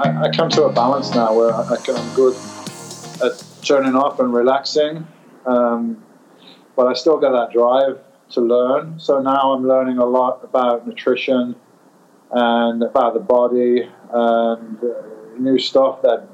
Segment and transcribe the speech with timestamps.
[0.00, 2.34] I, I, come to a balance now where I, am good
[3.22, 5.06] at turning off and relaxing,
[5.44, 6.02] um,
[6.74, 7.98] but I still get that drive
[8.30, 8.98] to learn.
[8.98, 11.54] So now I'm learning a lot about nutrition
[12.30, 13.82] and about the body
[14.12, 15.02] and uh,
[15.38, 16.26] new stuff that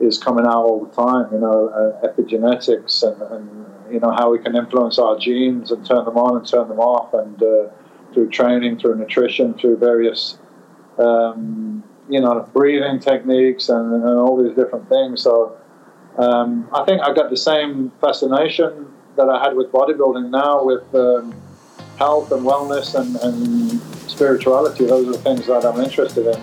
[0.00, 1.30] is coming out all the time.
[1.34, 5.84] You know, uh, epigenetics and, and, you know how we can influence our genes and
[5.84, 7.68] turn them on and turn them off, and uh,
[8.14, 10.38] through training, through nutrition, through various
[10.96, 15.22] um, you know breathing techniques and, and, all these different things.
[15.22, 15.56] So
[16.18, 20.92] um, I think I got the same fascination that I had with bodybuilding now with
[20.92, 21.32] um,
[21.96, 24.86] health and wellness and, and spirituality.
[24.86, 26.40] Those are the things that I'm interested in.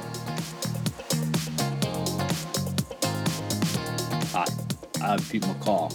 [4.31, 4.45] Hi,
[5.01, 5.93] I'm Pete McCall,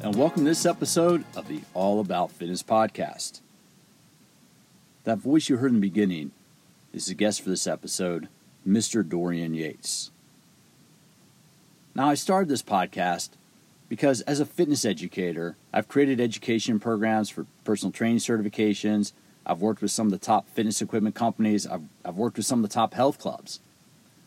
[0.00, 3.40] and welcome to this episode of the All About Fitness podcast.
[5.02, 6.30] That voice you heard in the beginning
[6.92, 8.28] is the guest for this episode,
[8.66, 9.06] Mr.
[9.06, 10.10] Dorian Yates.
[11.94, 13.30] Now, I started this podcast
[13.88, 19.12] because as a fitness educator, I've created education programs for personal training certifications.
[19.46, 21.66] I've worked with some of the top fitness equipment companies.
[21.66, 23.60] I've, I've worked with some of the top health clubs.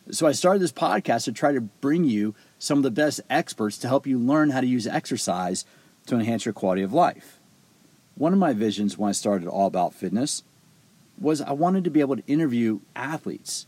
[0.10, 3.78] So I started this podcast to try to bring you some of the best experts
[3.80, 5.64] to help you learn how to use exercise
[6.08, 7.40] to enhance your quality of life.
[8.16, 10.44] One of my visions when I started All About Fitness
[11.20, 13.68] was I wanted to be able to interview athletes,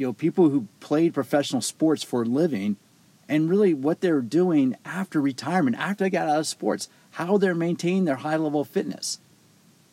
[0.00, 2.76] you know, people who played professional sports for a living
[3.28, 7.54] and really what they're doing after retirement, after they got out of sports, how they're
[7.54, 9.18] maintaining their high level of fitness.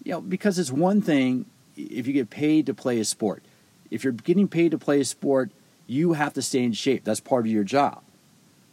[0.04, 3.44] You know, because it's one thing if you get paid to play a sport
[3.92, 5.52] if you're getting paid to play a sport,
[5.86, 7.04] you have to stay in shape.
[7.04, 8.02] That's part of your job.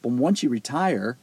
[0.03, 1.17] But once you retire,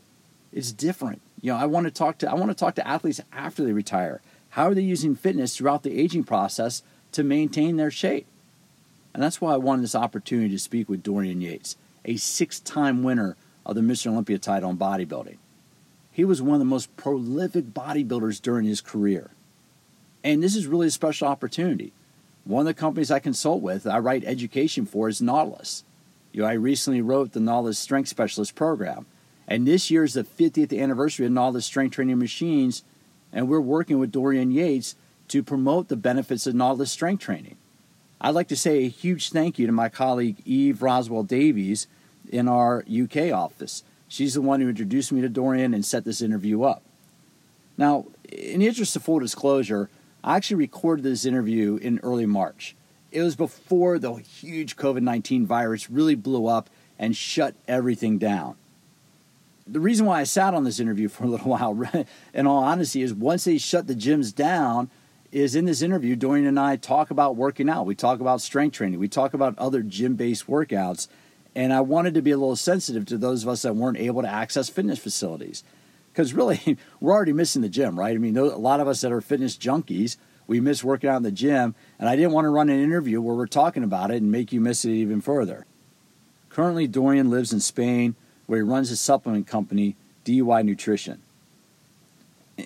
[0.51, 1.21] it's different.
[1.41, 3.73] You know, I want to talk to I want to talk to athletes after they
[3.73, 4.21] retire.
[4.49, 8.27] How are they using fitness throughout the aging process to maintain their shape?
[9.13, 13.35] And that's why I wanted this opportunity to speak with Dorian Yates, a six-time winner
[13.65, 14.07] of the Mr.
[14.07, 15.37] Olympia title in bodybuilding.
[16.11, 19.31] He was one of the most prolific bodybuilders during his career.
[20.23, 21.93] And this is really a special opportunity
[22.43, 25.83] one of the companies I consult with, I write education for, is Nautilus.
[26.31, 29.05] You know, I recently wrote the Nautilus Strength Specialist program,
[29.47, 32.83] and this year is the 50th anniversary of Nautilus Strength Training Machines,
[33.31, 34.95] and we're working with Dorian Yates
[35.27, 37.57] to promote the benefits of Nautilus Strength Training.
[38.23, 41.87] I'd like to say a huge thank you to my colleague Eve Roswell Davies
[42.29, 43.83] in our UK office.
[44.07, 46.83] She's the one who introduced me to Dorian and set this interview up.
[47.77, 49.89] Now, in the interest of full disclosure,
[50.23, 52.75] I actually recorded this interview in early March.
[53.11, 58.55] It was before the huge COVID 19 virus really blew up and shut everything down.
[59.65, 62.05] The reason why I sat on this interview for a little while,
[62.35, 64.91] in all honesty, is once they shut the gyms down,
[65.31, 67.85] is in this interview, Dorian and I talk about working out.
[67.85, 68.99] We talk about strength training.
[68.99, 71.07] We talk about other gym based workouts.
[71.55, 74.21] And I wanted to be a little sensitive to those of us that weren't able
[74.21, 75.63] to access fitness facilities
[76.11, 78.15] because really we're already missing the gym, right?
[78.15, 81.23] I mean, a lot of us that are fitness junkies, we miss working out in
[81.23, 84.17] the gym, and I didn't want to run an interview where we're talking about it
[84.21, 85.65] and make you miss it even further.
[86.49, 88.15] Currently, Dorian lives in Spain,
[88.47, 91.21] where he runs his supplement company, DY Nutrition.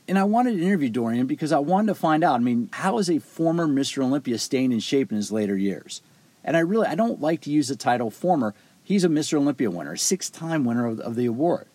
[0.07, 2.35] And I wanted to interview Dorian because I wanted to find out.
[2.35, 4.03] I mean, how is a former Mr.
[4.03, 6.01] Olympia staying in shape in his later years?
[6.43, 8.53] And I really, I don't like to use the title former.
[8.83, 9.35] He's a Mr.
[9.35, 11.67] Olympia winner, six-time winner of, of the award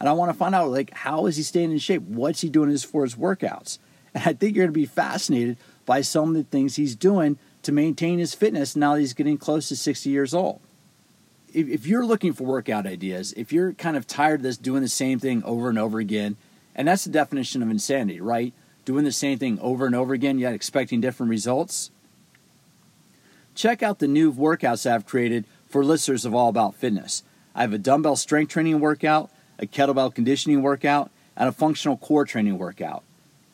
[0.00, 2.02] and I want to find out like how is he staying in shape?
[2.02, 3.78] What's he doing for his workouts?
[4.14, 5.56] And I think you're going to be fascinated
[5.86, 9.38] by some of the things he's doing to maintain his fitness now that he's getting
[9.38, 10.60] close to 60 years old.
[11.52, 14.82] If, if you're looking for workout ideas, if you're kind of tired of this doing
[14.82, 16.36] the same thing over and over again,
[16.74, 18.52] and that's the definition of insanity, right?
[18.84, 21.90] Doing the same thing over and over again, yet expecting different results.
[23.54, 27.22] Check out the new workouts I've created for listeners of All About Fitness.
[27.54, 32.24] I have a dumbbell strength training workout a kettlebell conditioning workout, and a functional core
[32.24, 33.04] training workout.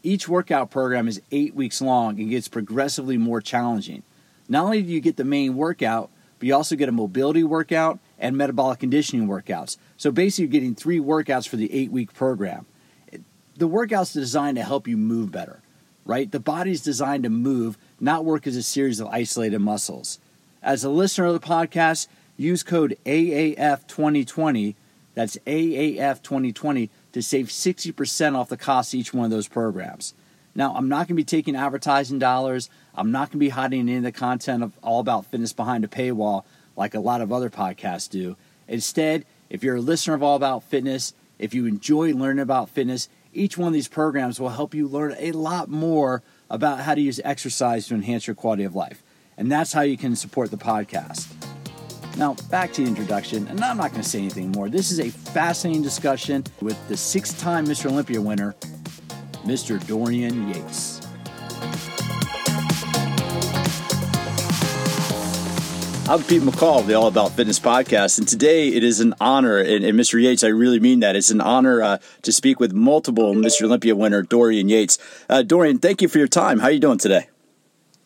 [0.02, 4.02] Each workout program is eight weeks long and gets progressively more challenging.
[4.48, 6.08] Not only do you get the main workout,
[6.38, 9.76] but you also get a mobility workout and metabolic conditioning workouts.
[9.96, 12.66] So basically, you're getting three workouts for the eight week program.
[13.56, 15.62] The workouts designed to help you move better,
[16.04, 16.30] right?
[16.30, 20.18] The body's designed to move, not work as a series of isolated muscles.
[20.62, 24.74] As a listener of the podcast, use code AAF2020
[25.16, 30.12] that's AAF 2020 to save 60% off the cost of each one of those programs.
[30.54, 32.68] Now, I'm not going to be taking advertising dollars.
[32.94, 35.84] I'm not going to be hiding any of the content of All About Fitness behind
[35.84, 36.44] a paywall
[36.76, 38.36] like a lot of other podcasts do.
[38.68, 43.08] Instead, if you're a listener of All About Fitness, if you enjoy learning about fitness,
[43.36, 47.00] each one of these programs will help you learn a lot more about how to
[47.00, 49.02] use exercise to enhance your quality of life.
[49.36, 51.26] And that's how you can support the podcast.
[52.16, 54.70] Now, back to the introduction, and I'm not going to say anything more.
[54.70, 57.90] This is a fascinating discussion with the six time Mr.
[57.90, 58.54] Olympia winner,
[59.44, 59.84] Mr.
[59.86, 61.06] Dorian Yates.
[66.08, 69.58] I'm Pete McCall of the All About Fitness podcast, and today it is an honor,
[69.58, 70.22] and, and Mr.
[70.22, 71.16] Yates, I really mean that.
[71.16, 73.62] It's an honor uh, to speak with multiple Mr.
[73.62, 74.98] Olympia winner Dorian Yates.
[75.28, 76.60] Uh, Dorian, thank you for your time.
[76.60, 77.26] How are you doing today?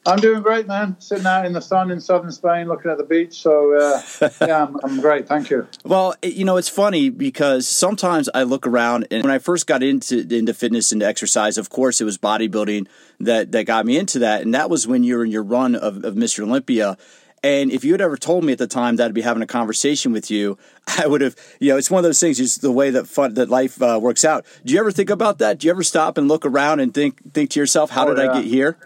[0.06, 0.97] I'm doing great, man.
[0.99, 3.38] Sitting out in the sun in southern Spain, looking at the beach.
[3.38, 5.29] So uh, yeah, I'm, I'm, great.
[5.29, 5.69] Thank you.
[5.85, 9.82] Well, you know, it's funny because sometimes I look around, and when I first got
[9.82, 12.87] into into fitness and exercise, of course, it was bodybuilding
[13.20, 15.75] that that got me into that, and that was when you were in your run
[15.75, 16.44] of, of Mr.
[16.44, 16.97] Olympia.
[17.42, 19.46] And if you had ever told me at the time that I'd be having a
[19.46, 20.58] conversation with you,
[20.98, 23.34] I would have, you know, it's one of those things, just the way that fun,
[23.34, 24.44] that life uh, works out.
[24.64, 25.58] Do you ever think about that?
[25.58, 28.22] Do you ever stop and look around and think think to yourself, how oh, did
[28.22, 28.31] yeah.
[28.31, 28.76] I get here?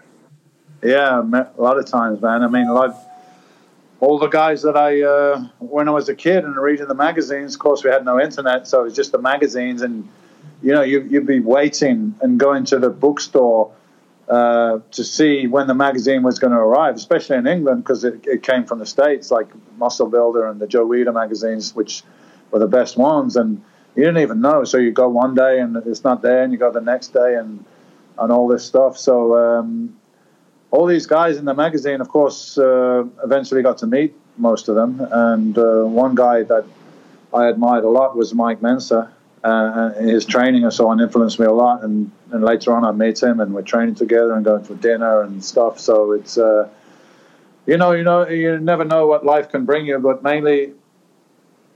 [0.83, 2.43] Yeah, a lot of times, man.
[2.43, 2.93] I mean, like
[3.99, 7.55] all the guys that I, uh, when I was a kid and reading the magazines,
[7.55, 10.07] of course, we had no internet, so it was just the magazines, and
[10.61, 13.73] you know, you, you'd be waiting and going to the bookstore
[14.27, 18.25] uh, to see when the magazine was going to arrive, especially in England because it,
[18.25, 22.03] it, came from the States, like Muscle Builder and the Joe Weider magazines, which
[22.49, 23.35] were the best ones.
[23.35, 23.61] And
[23.95, 24.63] you didn't even know.
[24.63, 27.35] So you go one day and it's not there, and you go the next day
[27.35, 27.63] and,
[28.17, 28.97] and all this stuff.
[28.97, 29.95] So um,
[30.71, 34.75] all these guys in the magazine, of course, uh, eventually got to meet most of
[34.75, 35.07] them.
[35.11, 36.65] And uh, one guy that
[37.31, 39.11] I admired a lot was Mike Mentzer
[39.45, 41.83] uh, his training and so on influenced me a lot.
[41.83, 45.21] And, and later on, I met him, and we're training together and going for dinner
[45.21, 45.79] and stuff.
[45.79, 46.67] So it's, uh,
[47.67, 50.73] you know, you know, you never know what life can bring you, but mainly,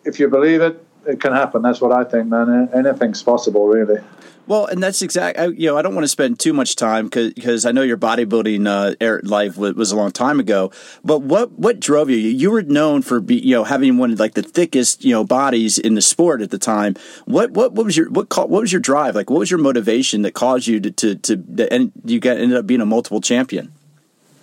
[0.04, 1.62] if you believe it, it can happen.
[1.62, 2.69] That's what I think, man.
[2.74, 4.01] Anything's possible, really.
[4.50, 7.68] Well, and that's exactly you know I don't want to spend too much time because
[7.68, 10.72] I know your bodybuilding uh, life was a long time ago.
[11.04, 12.18] But what what drove you?
[12.18, 15.24] You were known for be, you know having one of like the thickest you know
[15.24, 16.96] bodies in the sport at the time.
[17.25, 19.13] What what, what was your what what was your drive?
[19.13, 22.57] Like what was your motivation that caused you to to, to and you got ended
[22.57, 23.72] up being a multiple champion?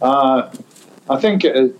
[0.01, 0.53] Uh,
[1.11, 1.77] I think it,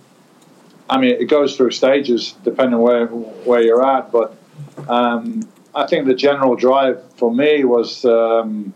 [0.89, 4.35] I mean it goes through stages depending where where you're at, but.
[4.87, 8.73] Um, I think the general drive for me was um,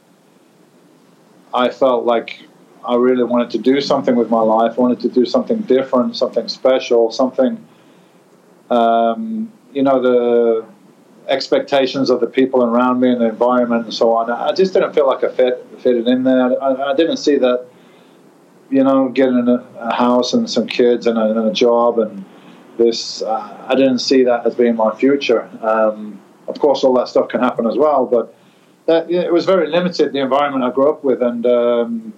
[1.54, 2.44] I felt like
[2.86, 4.74] I really wanted to do something with my life.
[4.78, 7.66] I wanted to do something different, something special, something.
[8.69, 10.66] Um, you know the
[11.28, 14.30] expectations of the people around me and the environment and so on.
[14.30, 16.62] I just didn't feel like I fit fitted in there.
[16.62, 17.66] I, I didn't see that.
[18.69, 22.24] You know, getting a, a house and some kids and a, and a job and
[22.83, 23.22] this.
[23.22, 25.50] Uh, I didn't see that as being my future.
[25.62, 28.36] Um, of course, all that stuff can happen as well, but
[28.88, 32.13] that, it was very limited, the environment I grew up with, and um,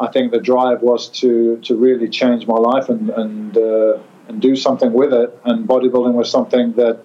[0.00, 3.98] I think the drive was to, to really change my life and, and, uh,
[4.28, 5.38] and do something with it.
[5.44, 7.00] And bodybuilding was something that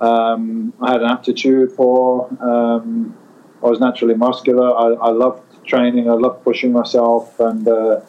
[0.00, 2.28] um, I had an aptitude for.
[2.40, 3.16] Um,
[3.62, 4.68] I was naturally muscular.
[4.76, 6.10] I, I loved training.
[6.10, 8.00] I loved pushing myself, and uh,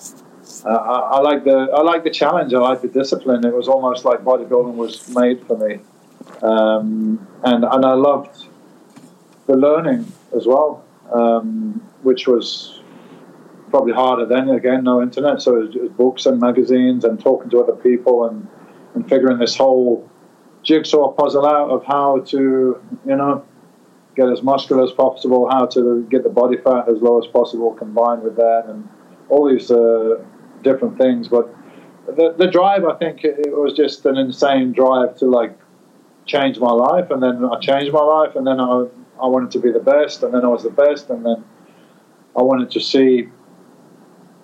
[0.66, 2.54] I, I like the I like the challenge.
[2.54, 3.46] I like the discipline.
[3.46, 5.80] It was almost like bodybuilding was made for me.
[6.42, 8.48] Um, and and I loved
[9.46, 10.84] the learning as well,
[11.14, 12.82] um, which was
[13.70, 14.50] probably harder then.
[14.50, 18.48] Again, no internet, so it was books and magazines and talking to other people and
[18.96, 20.10] and figuring this whole
[20.64, 23.46] jigsaw puzzle out of how to you know
[24.16, 27.74] get as muscular as possible, how to get the body fat as low as possible,
[27.74, 28.90] combined with that, and
[29.30, 30.18] all these uh,
[30.64, 31.28] different things.
[31.28, 31.54] But
[32.08, 35.58] the, the drive, I think, it was just an insane drive to like
[36.26, 38.88] change my life, and then I changed my life, and then I
[39.22, 41.44] I wanted to be the best, and then I was the best, and then
[42.36, 43.30] I wanted to see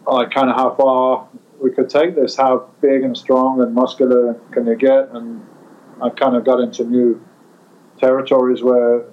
[0.07, 1.27] like kind of how far
[1.61, 5.45] we could take this, how big and strong and muscular can you get, and
[6.01, 7.23] I kind of got into new
[7.99, 9.05] territories where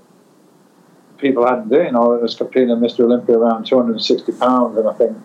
[1.19, 1.95] people hadn't been.
[1.95, 3.01] I was competing in Mr.
[3.01, 5.17] Olympia around 260 pounds, and I think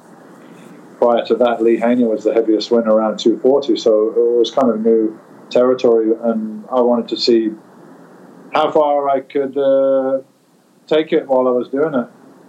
[1.06, 3.78] prior to that, Lee Haney was the heaviest winner around 240.
[3.78, 5.20] So it was kind of new
[5.52, 7.52] territory, and I wanted to see
[8.54, 10.22] how far I could uh,
[10.88, 12.08] take it while I was doing it.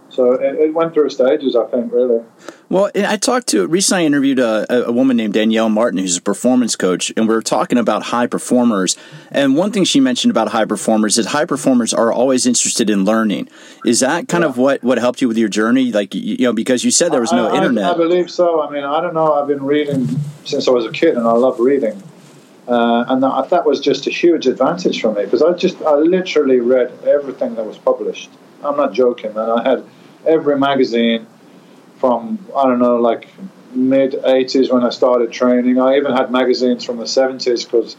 [0.09, 2.25] So it, it, went through stages, I think, really.
[2.69, 4.03] Well, I talked to recently.
[4.03, 7.43] I interviewed a, a, woman named Danielle Martin, who's a performance coach, and we were
[7.43, 8.97] talking about high performers.
[9.31, 13.05] And one thing she mentioned about high performers is high performers are always interested in
[13.05, 13.49] learning.
[13.85, 14.49] Is that kind yeah.
[14.49, 15.93] of what, what helped you with your journey?
[15.93, 17.85] Like you know, because you said there was no I, internet.
[17.85, 18.61] I, I believe so.
[18.61, 19.35] I mean, I don't know.
[19.35, 20.09] I've been reading
[20.45, 22.03] since I was a kid, and I love reading.
[22.67, 25.95] Uh, and that, that was just a huge advantage for me because I just I
[25.95, 28.29] literally read everything that was published.
[28.65, 29.49] I'm not joking, man.
[29.51, 29.85] I had
[30.27, 31.29] every magazine
[31.99, 33.29] from I don't know like
[33.75, 35.81] mid 80s when I started training.
[35.81, 37.97] I even had magazines from the 70s because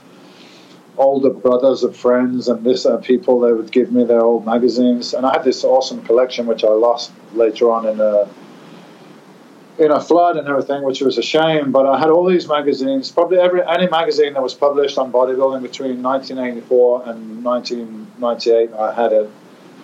[0.98, 3.40] older brothers of friends and this uh, people.
[3.40, 6.70] They would give me their old magazines, and I had this awesome collection which I
[6.70, 8.28] lost later on in a
[9.80, 11.72] in a flood and everything, which was a shame.
[11.72, 15.62] But I had all these magazines, probably every any magazine that was published on bodybuilding
[15.62, 18.74] between 1984 and 1998.
[18.74, 19.30] I had it.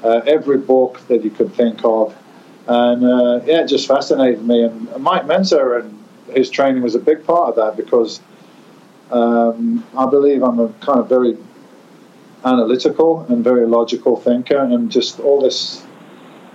[0.04, 2.14] Uh, every book that you could think of,
[2.68, 4.64] and uh, yeah, it just fascinated me.
[4.64, 6.04] And Mike Mentzer and
[6.36, 8.22] his training was a big part of that because
[9.12, 11.38] um, I believe I'm a kind of very
[12.46, 15.86] analytical and very logical thinker, and just all this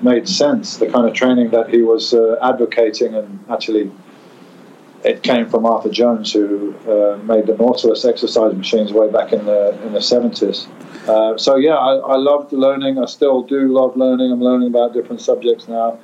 [0.02, 0.76] made sense.
[0.76, 3.90] The kind of training that he was uh, advocating, and actually,
[5.04, 9.44] it came from Arthur Jones, who uh, made the Nautilus exercise machines way back in
[9.44, 10.66] the in the seventies.
[11.06, 12.98] Uh, so yeah, I, I, loved learning.
[12.98, 14.32] I still do love learning.
[14.32, 15.98] I'm learning about different subjects now.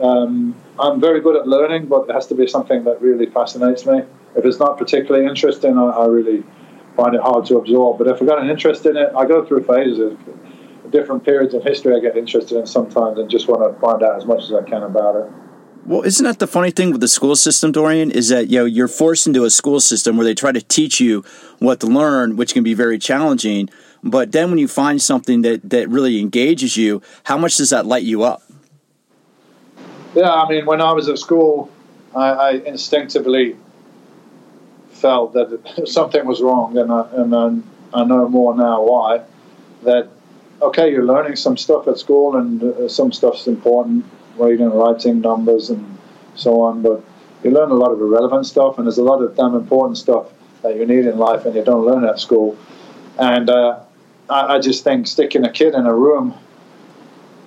[0.00, 3.86] Um, I'm very good at learning, but it has to be something that really fascinates
[3.86, 4.02] me.
[4.36, 6.42] If it's not particularly interesting, I, I really
[6.96, 7.98] find it hard to absorb.
[7.98, 10.16] But if I've got an interest in it, I go through phases
[10.90, 14.16] different periods of history I get interested in sometimes and just want to find out
[14.16, 15.32] as much as I can about it.
[15.86, 18.10] Well, isn't that the funny thing with the school system, Dorian?
[18.10, 21.00] Is that you know you're forced into a school system where they try to teach
[21.00, 21.24] you
[21.58, 23.70] what to learn, which can be very challenging.
[24.02, 27.86] But then when you find something that that really engages you, how much does that
[27.86, 28.42] light you up?
[30.14, 31.70] Yeah, I mean, when I was at school,
[32.16, 33.56] I, I instinctively
[34.90, 37.64] felt that something was wrong, and I, and
[37.94, 39.22] I, know more now why.
[39.84, 40.08] That
[40.60, 44.04] okay, you're learning some stuff at school, and uh, some stuff's important,
[44.36, 45.98] reading, writing, numbers, and
[46.34, 46.82] so on.
[46.82, 47.04] But
[47.44, 50.26] you learn a lot of irrelevant stuff, and there's a lot of damn important stuff
[50.62, 52.58] that you need in life, and you don't learn at school.
[53.18, 53.80] And uh,
[54.30, 56.34] I, I just think sticking a kid in a room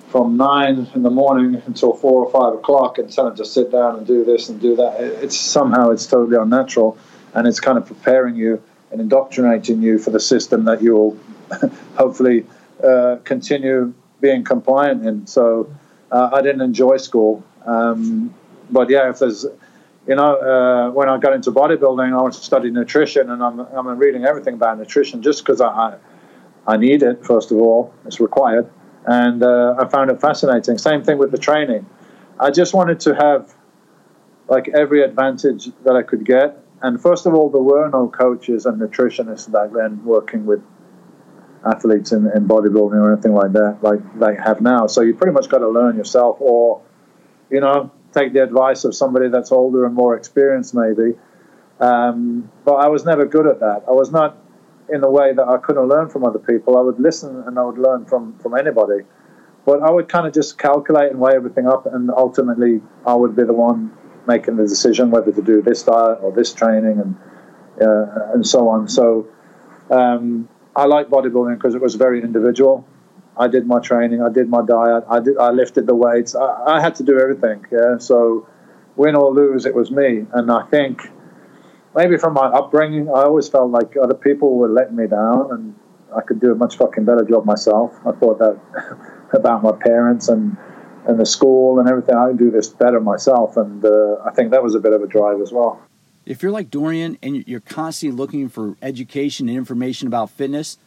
[0.08, 3.72] from nine in the morning until four or five o'clock and telling them to sit
[3.72, 6.96] down and do this and do that, it's somehow it's totally unnatural,
[7.34, 8.62] and it's kind of preparing you
[8.92, 11.18] and indoctrinating you for the system that you'll
[11.96, 12.46] hopefully
[12.84, 15.26] uh, continue being compliant in.
[15.26, 15.74] So
[16.12, 17.42] uh, I didn't enjoy school.
[17.66, 18.32] Um,
[18.70, 19.44] but yeah, if there's,
[20.06, 23.58] you know, uh, when I got into bodybuilding, I wanted to study nutrition, and I'm,
[23.60, 25.96] I'm reading everything about nutrition just because I
[26.76, 28.70] need it, first of all, it's required.
[29.06, 30.78] And uh, I found it fascinating.
[30.78, 31.86] Same thing with the training.
[32.40, 33.54] I just wanted to have
[34.48, 36.58] like every advantage that I could get.
[36.82, 40.62] And first of all, there were no coaches and nutritionists back then working with
[41.66, 44.86] athletes in, in bodybuilding or anything like that, like they have now.
[44.86, 46.82] So you pretty much got to learn yourself, or
[47.50, 51.14] you know, take the advice of somebody that's older and more experienced, maybe.
[51.80, 53.84] Um, but I was never good at that.
[53.88, 54.38] I was not
[54.92, 56.76] in a way that I couldn't learn from other people.
[56.76, 59.04] I would listen and I would learn from from anybody.
[59.64, 63.34] But I would kind of just calculate and weigh everything up, and ultimately I would
[63.34, 63.92] be the one
[64.26, 67.16] making the decision whether to do this diet or this training and
[67.80, 68.88] uh, and so on.
[68.88, 69.26] So
[69.90, 72.86] um, I like bodybuilding because it was very individual.
[73.36, 76.36] I did my training, I did my diet, I did, I lifted the weights.
[76.36, 77.66] I, I had to do everything.
[77.70, 78.46] Yeah, so
[78.96, 80.26] win or lose, it was me.
[80.32, 81.10] And I think
[81.94, 85.74] maybe from my upbringing, I always felt like other people were letting me down, and
[86.14, 87.94] I could do a much fucking better job myself.
[88.06, 88.58] I thought that
[89.32, 90.56] about my parents and
[91.06, 92.14] and the school and everything.
[92.14, 95.02] I can do this better myself, and uh, I think that was a bit of
[95.02, 95.80] a drive as well.
[96.26, 100.78] If you're like Dorian and you're constantly looking for education and information about fitness,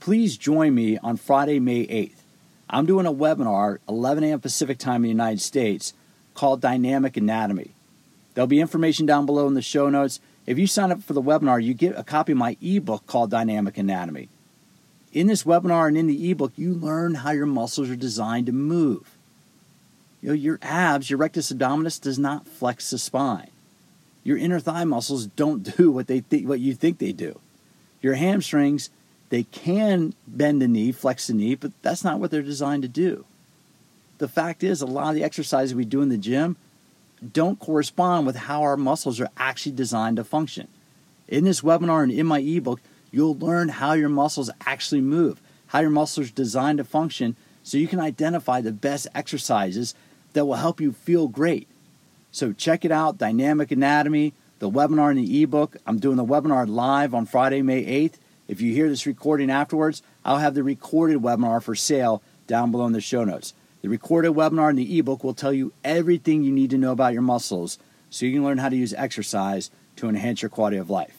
[0.00, 2.22] please join me on Friday, May 8th.
[2.70, 4.40] I'm doing a webinar, 11 a.m.
[4.40, 5.92] Pacific time in the United States,
[6.32, 7.72] called Dynamic Anatomy.
[8.32, 10.20] There'll be information down below in the show notes.
[10.46, 13.30] If you sign up for the webinar, you get a copy of my ebook called
[13.30, 14.28] Dynamic Anatomy.
[15.12, 18.52] In this webinar and in the ebook, you learn how your muscles are designed to
[18.52, 19.16] move.
[20.20, 23.50] You know, your abs, your rectus abdominis does not flex the spine.
[24.24, 27.38] Your inner thigh muscles don't do what they think what you think they do.
[28.00, 28.90] Your hamstrings,
[29.28, 32.88] they can bend the knee, flex the knee, but that's not what they're designed to
[32.88, 33.24] do.
[34.18, 36.56] The fact is, a lot of the exercises we do in the gym
[37.30, 40.68] don't correspond with how our muscles are actually designed to function.
[41.28, 45.80] In this webinar and in my ebook, you'll learn how your muscles actually move, how
[45.80, 49.94] your muscles are designed to function, so you can identify the best exercises
[50.32, 51.68] that will help you feel great.
[52.32, 55.76] So check it out, Dynamic Anatomy, the webinar and the ebook.
[55.86, 58.14] I'm doing the webinar live on Friday, May 8th.
[58.48, 62.86] If you hear this recording afterwards, I'll have the recorded webinar for sale down below
[62.86, 63.54] in the show notes.
[63.82, 67.12] The recorded webinar and the ebook will tell you everything you need to know about
[67.12, 67.78] your muscles
[68.10, 71.18] so you can learn how to use exercise to enhance your quality of life.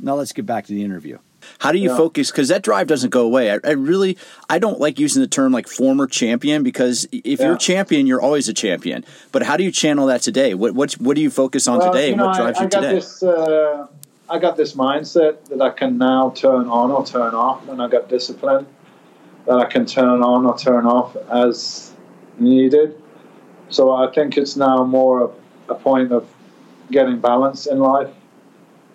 [0.00, 1.18] Now let's get back to the interview.
[1.60, 1.96] How do you yeah.
[1.96, 2.32] focus?
[2.32, 3.52] Because that drive doesn't go away.
[3.52, 4.18] I, I, really,
[4.50, 7.46] I don't like using the term like former champion because if yeah.
[7.46, 9.04] you're a champion, you're always a champion.
[9.30, 10.54] But how do you channel that today?
[10.54, 12.10] What what what do you focus on well, today?
[12.10, 12.92] You know, what drives I, I you today?
[12.94, 13.86] This, uh,
[14.28, 17.86] I got this mindset that I can now turn on or turn off, and I
[17.86, 18.66] got discipline
[19.46, 21.92] that I can turn on or turn off as
[22.38, 23.00] needed.
[23.68, 25.32] So I think it's now more
[25.68, 26.28] a, a point of
[26.90, 28.12] getting balance in life.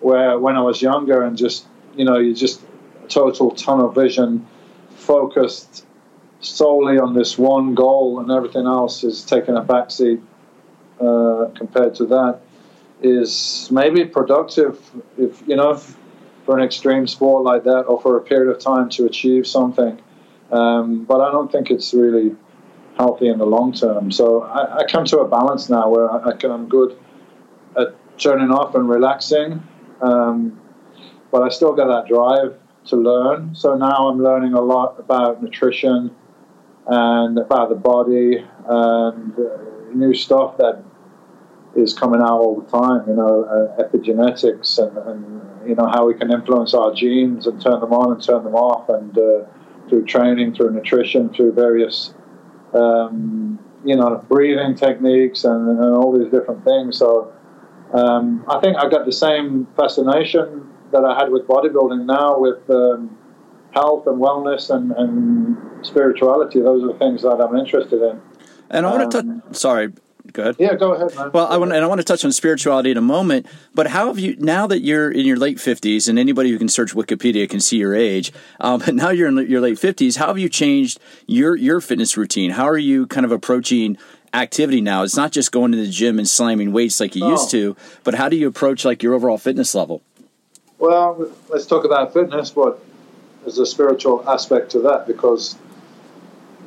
[0.00, 1.66] Where when I was younger and just
[1.96, 2.62] you know you just
[3.08, 4.46] total tunnel vision,
[4.96, 5.86] focused
[6.40, 10.20] solely on this one goal, and everything else is taking a backseat
[11.00, 12.40] uh, compared to that
[13.02, 14.78] is maybe productive
[15.18, 15.74] if you know
[16.44, 20.00] for an extreme sport like that or for a period of time to achieve something
[20.52, 22.36] um, but I don't think it's really
[22.96, 26.30] healthy in the long term so I, I come to a balance now where I,
[26.30, 26.98] I can, I'm good
[27.76, 29.62] at turning off and relaxing
[30.02, 30.60] um,
[31.30, 35.42] but I still get that drive to learn so now I'm learning a lot about
[35.42, 36.14] nutrition
[36.86, 39.58] and about the body and uh,
[39.94, 40.82] new stuff that
[41.74, 43.08] is coming out all the time.
[43.08, 47.62] You know, uh, epigenetics and, and, you know how we can influence our genes and
[47.62, 49.44] turn them on and turn them off, and uh,
[49.92, 52.14] through training, through nutrition, through various
[52.72, 56.96] um, you know breathing techniques and, and, all these different things.
[56.96, 57.30] So
[57.92, 62.68] um, I think I got the same fascination that I had with bodybuilding now with.
[62.70, 63.18] Um,
[63.74, 68.20] health and wellness and, and spirituality those are the things that i'm interested in
[68.72, 69.56] and I want to touch.
[69.56, 69.92] Sorry,
[70.32, 70.56] Go ahead.
[70.58, 71.32] Yeah, go ahead, man.
[71.32, 73.46] Well, I want and I want to touch on spirituality in a moment.
[73.74, 76.68] But how have you now that you're in your late fifties, and anybody who can
[76.68, 78.32] search Wikipedia can see your age.
[78.60, 80.16] Um, but now you're in your late fifties.
[80.16, 82.52] How have you changed your your fitness routine?
[82.52, 83.98] How are you kind of approaching
[84.32, 85.02] activity now?
[85.02, 88.14] It's not just going to the gym and slamming weights like you used to, but
[88.14, 90.02] how do you approach like your overall fitness level?
[90.78, 92.50] Well, let's talk about fitness.
[92.50, 92.82] But
[93.42, 95.56] there's a spiritual aspect to that because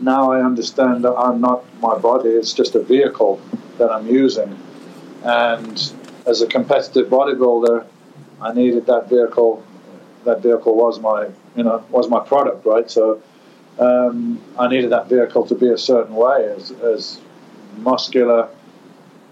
[0.01, 3.41] now I understand that I'm not my body, it's just a vehicle
[3.77, 4.57] that I'm using.
[5.23, 5.93] And
[6.25, 7.85] as a competitive bodybuilder,
[8.41, 9.63] I needed that vehicle.
[10.25, 12.89] That vehicle was my, you know, was my product, right?
[12.89, 13.21] So
[13.79, 17.21] um, I needed that vehicle to be a certain way, as, as
[17.77, 18.49] muscular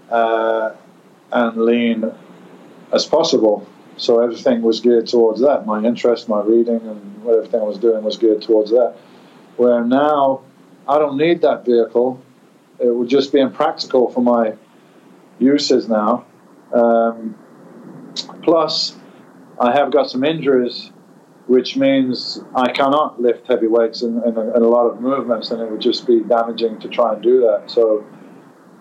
[0.10, 0.76] uh,
[1.32, 2.12] and lean
[2.92, 3.68] as possible.
[3.98, 5.66] So everything was geared towards that.
[5.66, 8.96] My interest, my reading, and everything I was doing was geared towards that.
[9.58, 10.42] Where now
[10.88, 12.22] I don't need that vehicle.
[12.80, 14.56] It would just be impractical for my
[15.39, 16.26] uses now.
[16.74, 17.36] Um,
[18.41, 18.96] plus,
[19.60, 20.91] I have got some injuries,
[21.48, 25.52] which means I cannot lift heavy weights in, in, a, in a lot of movements,
[25.52, 27.69] and it would just be damaging to try and do that.
[27.69, 28.06] So,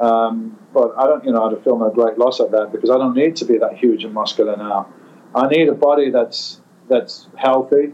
[0.01, 2.97] um, but I don't, you know, I'd feel no great loss at that because I
[2.97, 4.89] don't need to be that huge and muscular now.
[5.35, 7.93] I need a body that's that's healthy,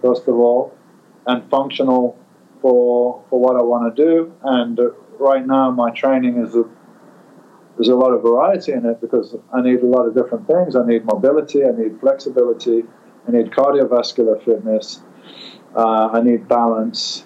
[0.00, 0.74] first of all,
[1.26, 2.18] and functional
[2.60, 4.34] for for what I want to do.
[4.42, 4.78] And
[5.18, 6.64] right now, my training is a
[7.76, 10.74] there's a lot of variety in it because I need a lot of different things.
[10.74, 12.82] I need mobility, I need flexibility,
[13.26, 15.00] I need cardiovascular fitness,
[15.76, 17.24] uh, I need balance,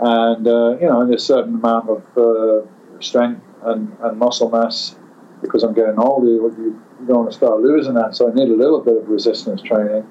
[0.00, 2.66] and uh, you know, a certain amount of uh,
[3.00, 4.96] strength and, and muscle mass
[5.40, 6.26] because I'm getting older.
[6.26, 9.08] You, you don't want to start losing that, so I need a little bit of
[9.08, 10.06] resistance training.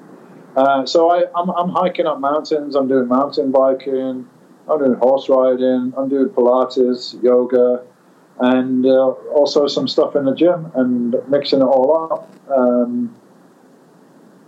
[0.56, 2.76] Uh, so I, I'm, I'm hiking up mountains.
[2.76, 4.30] I'm doing mountain biking.
[4.70, 7.84] I'm doing horse riding, I'm doing Pilates, yoga,
[8.40, 12.30] and uh, also some stuff in the gym and mixing it all up.
[12.50, 13.16] Um,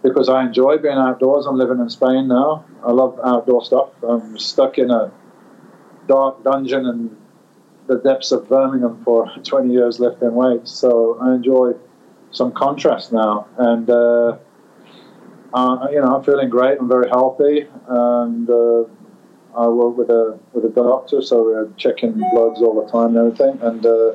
[0.06, 1.48] because I enjoy being outdoors.
[1.48, 2.64] I'm living in Spain now.
[2.86, 3.90] I love outdoor stuff.
[4.08, 5.12] I'm stuck in a
[6.08, 7.18] dark dungeon in
[7.88, 10.72] the depths of Birmingham for 20 years lifting weights.
[10.72, 11.74] So I enjoy
[12.32, 13.48] some contrast now.
[13.58, 14.38] And, uh,
[15.54, 16.78] uh, you know, I'm feeling great.
[16.80, 17.68] I'm very healthy.
[17.88, 18.84] And uh,
[19.58, 23.18] I work with a with a doctor, so we're checking bloods all the time and
[23.18, 24.14] everything, and uh,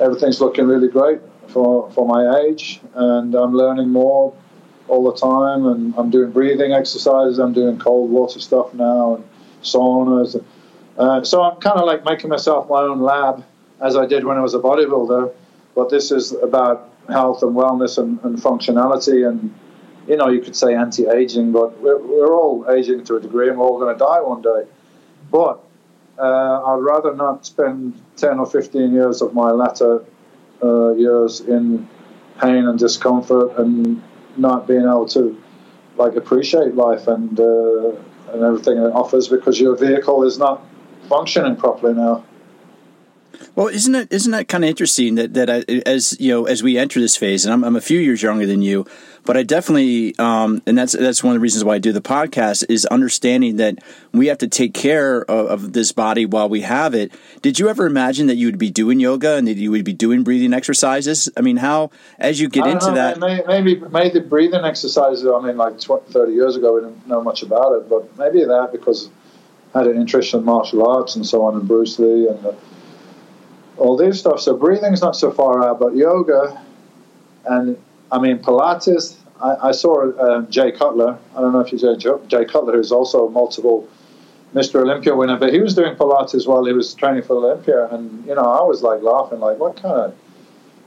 [0.00, 4.34] everything's looking really great for for my age, and I'm learning more
[4.88, 9.24] all the time, and I'm doing breathing exercises, I'm doing cold water stuff now, and
[9.62, 10.42] saunas.
[10.98, 13.44] Uh, so I'm kind of like making myself my own lab,
[13.80, 15.32] as I did when I was a bodybuilder,
[15.74, 19.54] but this is about health and wellness and, and functionality and
[20.06, 23.58] you know, you could say anti-aging, but we're, we're all aging to a degree, and
[23.58, 24.64] we're all going to die one day.
[25.30, 25.62] But
[26.18, 30.04] uh, I'd rather not spend 10 or 15 years of my latter
[30.62, 31.88] uh, years in
[32.40, 34.02] pain and discomfort and
[34.36, 35.40] not being able to
[35.96, 37.92] like appreciate life and uh,
[38.32, 40.64] and everything it offers because your vehicle is not
[41.08, 42.24] functioning properly now.
[43.54, 46.62] Well, isn't it isn't that kind of interesting that that I, as you know as
[46.62, 48.86] we enter this phase, and I'm, I'm a few years younger than you,
[49.24, 52.00] but I definitely, um, and that's that's one of the reasons why I do the
[52.02, 53.78] podcast is understanding that
[54.12, 57.12] we have to take care of, of, this body while we have it.
[57.40, 59.92] Did you ever imagine that you would be doing yoga and that you would be
[59.92, 61.28] doing breathing exercises?
[61.36, 65.24] I mean, how as you get into know, that, maybe maybe breathing exercises.
[65.26, 68.44] I mean, like 20, 30 years ago, we didn't know much about it, but maybe
[68.44, 69.08] that because
[69.74, 72.42] I had an interest in martial arts and so on, and Bruce Lee and.
[72.42, 72.56] The,
[73.76, 74.40] all this stuff.
[74.40, 76.62] So breathing's not so far out, but yoga,
[77.46, 77.76] and
[78.10, 79.16] I mean Pilates.
[79.40, 81.18] I, I saw um, Jay Cutler.
[81.36, 81.96] I don't know if you know
[82.28, 83.88] Jay Cutler, who's also a multiple
[84.54, 84.82] Mr.
[84.82, 88.34] Olympia winner, but he was doing Pilates while he was training for Olympia, and you
[88.34, 90.14] know I was like laughing, like what kind of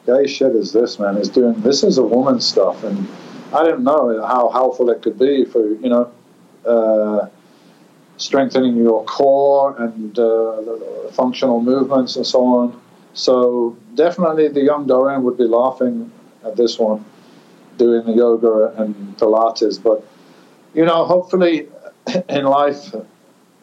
[0.05, 1.17] gay shit is this, man?
[1.17, 3.07] He's doing this is a woman's stuff, and
[3.53, 6.11] I didn't know how helpful it could be for you know.
[6.65, 7.29] Uh,
[8.17, 12.81] strengthening your core and uh, functional movements and so on.
[13.13, 16.11] So definitely the young Dorian would be laughing
[16.43, 17.05] at this one,
[17.77, 19.81] doing the yoga and Pilates.
[19.81, 20.05] But,
[20.73, 21.67] you know, hopefully
[22.29, 22.93] in life,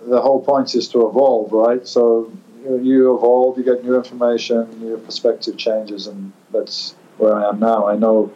[0.07, 1.87] the whole point is to evolve, right?
[1.87, 2.33] So
[2.65, 7.61] you, you evolve, you get new information, your perspective changes, and that's where I am
[7.61, 7.87] now.
[7.87, 8.33] I know,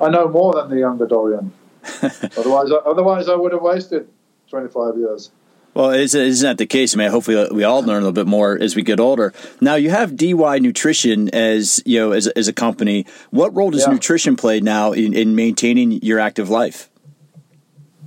[0.00, 1.52] I know more than the younger Dorian.
[2.36, 4.08] otherwise, otherwise I would have wasted
[4.48, 5.30] 25 years.
[5.74, 6.94] Well, isn't, isn't that the case?
[6.94, 9.32] I mean, hopefully we all learn a little bit more as we get older.
[9.60, 13.06] Now, you have DY Nutrition as you know as, as a company.
[13.30, 13.92] What role does yeah.
[13.92, 16.90] nutrition play now in, in maintaining your active life?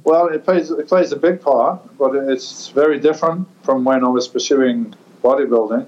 [0.03, 4.09] Well, it plays it plays a big part, but it's very different from when I
[4.09, 5.87] was pursuing bodybuilding.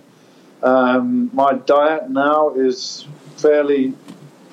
[0.63, 3.93] Um, my diet now is fairly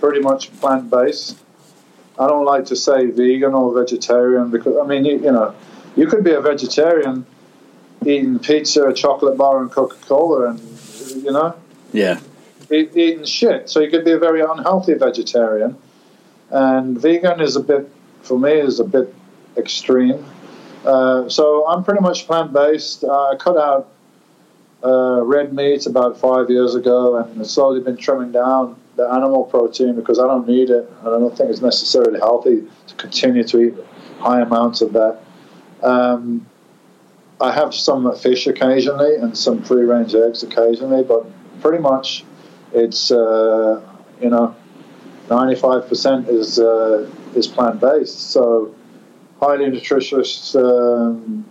[0.01, 1.39] pretty much plant based.
[2.19, 5.55] I don't like to say vegan or vegetarian because I mean you, you know
[5.97, 7.27] you could be a vegetarian
[8.05, 10.61] eating pizza, a chocolate bar, and Coca Cola, and
[11.23, 11.55] you know,
[11.93, 12.21] yeah,
[12.71, 13.69] eat, eating shit.
[13.69, 15.77] So you could be a very unhealthy vegetarian.
[16.51, 17.91] And vegan is a bit,
[18.23, 19.15] for me, is a bit
[19.57, 20.25] extreme.
[20.85, 23.05] Uh, so I'm pretty much plant based.
[23.05, 23.89] Uh, I cut out
[24.85, 29.95] uh, red meat about five years ago, and slowly been trimming down the animal protein
[29.95, 33.61] because I don't need it, and I don't think it's necessarily healthy to continue to
[33.61, 33.75] eat
[34.19, 35.21] high amounts of that.
[35.83, 36.47] Um,
[37.41, 41.27] I have some fish occasionally and some free range eggs occasionally, but
[41.61, 42.25] pretty much
[42.73, 43.81] it's uh,
[44.21, 44.55] you know
[45.29, 48.31] 95% is uh, is plant based.
[48.31, 48.75] So
[49.41, 51.45] highly nutritious um,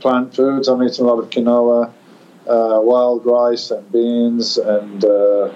[0.00, 0.68] plant foods.
[0.68, 1.92] I'm eating a lot of quinoa,
[2.46, 5.52] uh, wild rice, and beans and uh,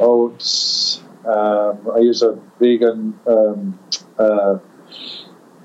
[0.00, 1.02] oats.
[1.26, 3.78] Um, I use a vegan um,
[4.18, 4.58] uh,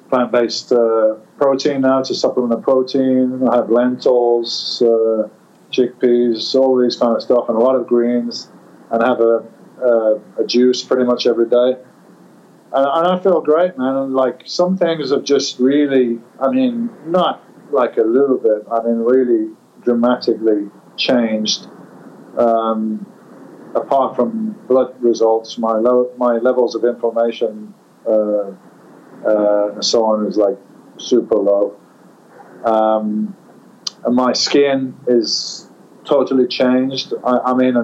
[0.09, 3.47] plant based uh, protein now to supplement the protein.
[3.47, 5.29] I have lentils, uh,
[5.71, 8.49] chickpeas, all these kind of stuff, and a lot of greens,
[8.91, 9.43] and have a,
[9.81, 11.77] a, a juice pretty much every day.
[12.73, 13.95] And, and, I feel great, man.
[13.95, 18.83] And like some things have just really, I mean, not like a little bit, I
[18.83, 21.67] mean, really dramatically changed.
[22.37, 23.05] Um,
[23.75, 27.73] apart from blood results, my, lo- my levels of inflammation
[28.07, 28.51] uh,
[29.25, 30.57] uh, and so on is like
[30.97, 31.79] super low.
[32.65, 33.35] Um,
[34.03, 35.69] and my skin is
[36.05, 37.13] totally changed.
[37.23, 37.75] I, I mean,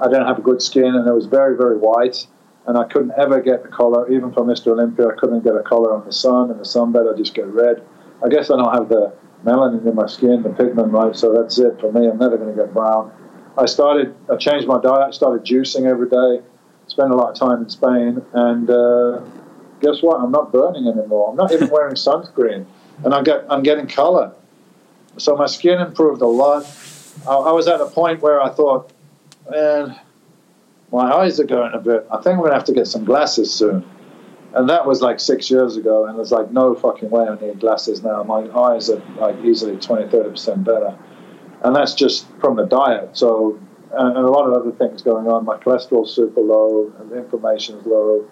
[0.00, 2.26] I don't have good skin, and it was very, very white.
[2.66, 4.68] And I couldn't ever get the color, even for Mr.
[4.68, 5.08] Olympia.
[5.08, 6.50] I couldn't get a color on the sun.
[6.50, 7.82] In the sunbed, I just get red.
[8.24, 9.12] I guess I don't have the
[9.44, 11.14] melanin in my skin, the pigment, right?
[11.16, 12.08] So that's it for me.
[12.08, 13.10] I'm never going to get brown.
[13.58, 16.46] I started, I changed my diet, started juicing every day,
[16.86, 19.20] spent a lot of time in Spain, and uh,
[19.82, 20.20] guess what?
[20.20, 21.30] I'm not burning anymore.
[21.30, 22.66] I'm not even wearing sunscreen,
[23.04, 24.32] and I get I'm getting color.
[25.18, 26.64] So my skin improved a lot.
[27.28, 28.90] I, I was at a point where I thought,
[29.50, 29.98] man,
[30.90, 32.06] my eyes are going a bit.
[32.10, 33.84] I think I'm gonna have to get some glasses soon.
[34.54, 37.60] And that was like six years ago, and it's like no fucking way I need
[37.60, 38.22] glasses now.
[38.22, 40.96] My eyes are like easily 20, 30 percent better,
[41.62, 43.16] and that's just from the diet.
[43.16, 43.58] So
[43.94, 45.44] and a lot of other things going on.
[45.44, 48.28] My cholesterol's super low, and the inflammation's low.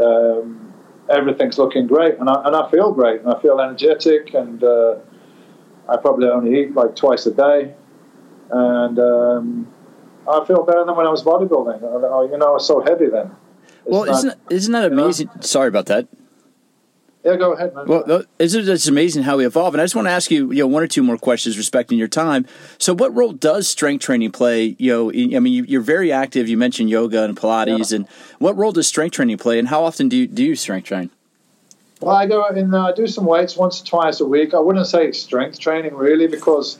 [0.00, 0.69] Um,
[1.08, 4.96] everything's looking great, and I, and I feel great, and I feel energetic, and uh,
[5.88, 7.74] I probably only eat like twice a day,
[8.50, 9.68] and um,
[10.28, 11.82] I feel better than when I was bodybuilding.
[11.82, 13.30] I, you know, I was so heavy then.
[13.66, 15.28] It's well, not, isn't isn't that amazing?
[15.28, 15.40] Know?
[15.40, 16.08] Sorry about that.
[17.24, 17.86] Yeah, go ahead, man.
[17.86, 20.60] Well, it's, it's amazing how we evolve, and I just want to ask you, you
[20.60, 22.46] know, one or two more questions respecting your time.
[22.78, 24.74] So, what role does strength training play?
[24.78, 26.48] You know, in, I mean, you, are very active.
[26.48, 27.96] You mentioned yoga and Pilates, yeah.
[27.96, 30.86] and what role does strength training play, and how often do you do you strength
[30.86, 31.10] train?
[32.00, 34.54] Well, I go and uh, do some weights once or twice a week.
[34.54, 36.78] I wouldn't say strength training really, because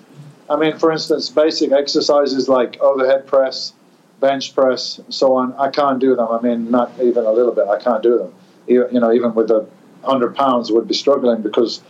[0.48, 3.74] I mean, for instance, basic exercises like overhead press,
[4.20, 5.53] bench press, so on.
[5.59, 6.29] I can't do them.
[6.29, 7.68] I mean, not even a little bit.
[7.68, 8.35] I can't do them.
[8.66, 9.68] You, you know, even with the
[10.02, 11.82] hundred pounds, would be struggling because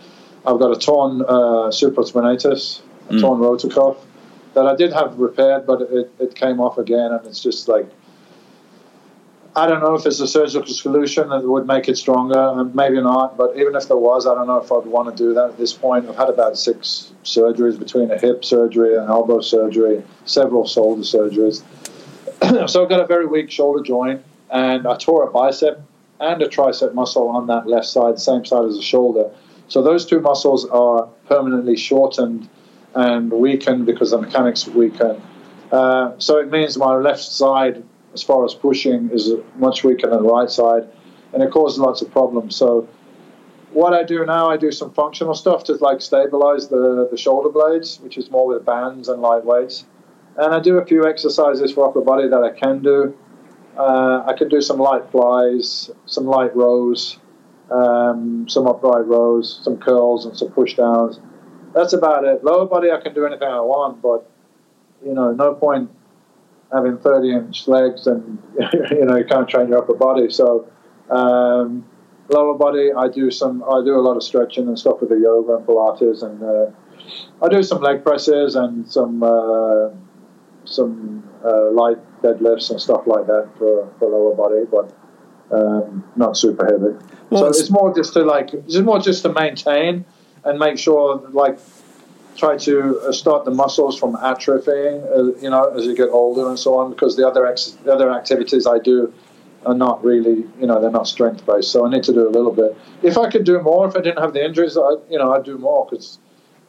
[0.47, 3.21] I've got a torn uh, supraspinatus, a mm.
[3.21, 3.97] torn rotator cuff
[4.55, 7.87] that I did have repaired, but it, it came off again, and it's just like
[9.57, 13.37] I don't know if it's a surgical solution that would make it stronger, maybe not.
[13.37, 15.59] But even if there was, I don't know if I'd want to do that at
[15.59, 16.09] this point.
[16.09, 21.65] I've had about six surgeries between a hip surgery, an elbow surgery, several shoulder surgeries.
[22.69, 25.83] so I've got a very weak shoulder joint, and I tore a bicep
[26.21, 29.31] and a tricep muscle on that left side, same side as the shoulder.
[29.69, 32.49] So those two muscles are permanently shortened
[32.95, 35.23] and weakened because the mechanics weaken.
[35.73, 40.23] Uh, so it means my left side as far as pushing is much weaker than
[40.23, 40.89] the right side,
[41.33, 42.57] and it causes lots of problems.
[42.57, 42.89] So
[43.73, 47.51] what I do now, I do some functional stuff to like stabilize the, the shoulder
[47.51, 49.85] blades, which is more with bands and light weights.
[50.37, 53.17] And I do a few exercises for upper body that I can do.
[53.81, 57.19] Uh, I can do some light flies, some light rows,
[57.71, 61.19] um, some upright rows, some curls, and some push downs.
[61.73, 62.45] That's about it.
[62.45, 64.31] Lower body, I can do anything I want, but
[65.03, 65.91] you know, no point
[66.71, 68.39] having 30 inch legs and
[68.91, 70.69] you know you can't train your upper body so
[71.11, 71.85] um,
[72.29, 75.19] lower body I do some I do a lot of stretching and stuff with the
[75.19, 79.89] yoga and Pilates and uh, I do some leg presses and some uh,
[80.65, 84.93] some uh, light deadlifts and stuff like that for, for lower body but
[85.53, 86.97] um, not super heavy
[87.31, 90.05] well, so it's, it's more just to like it's more just to maintain
[90.45, 91.59] and make sure like
[92.37, 96.49] try to uh, start the muscles from atrophying, uh, you know, as you get older
[96.49, 99.13] and so on, because the other ex- the other activities I do
[99.67, 101.71] are not really, you know, they're not strength based.
[101.71, 102.77] So I need to do a little bit.
[103.03, 105.45] If I could do more, if I didn't have the injuries, I, you know, I'd
[105.45, 106.19] do more because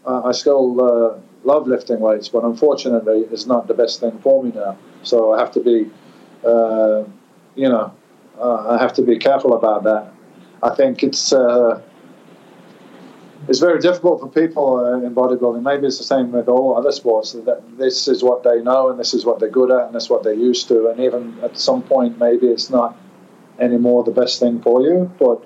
[0.05, 4.43] uh, I still uh, love lifting weights, but unfortunately, it's not the best thing for
[4.43, 4.77] me now.
[5.03, 5.89] So I have to be,
[6.45, 7.03] uh,
[7.55, 7.93] you know,
[8.39, 10.11] uh, I have to be careful about that.
[10.63, 11.33] I think it's
[13.47, 15.63] it's very difficult for people uh, in bodybuilding.
[15.63, 17.33] Maybe it's the same with all other sports.
[17.33, 20.09] That this is what they know, and this is what they're good at, and that's
[20.09, 20.89] what they're used to.
[20.89, 22.97] And even at some point, maybe it's not
[23.59, 25.43] anymore the best thing for you, but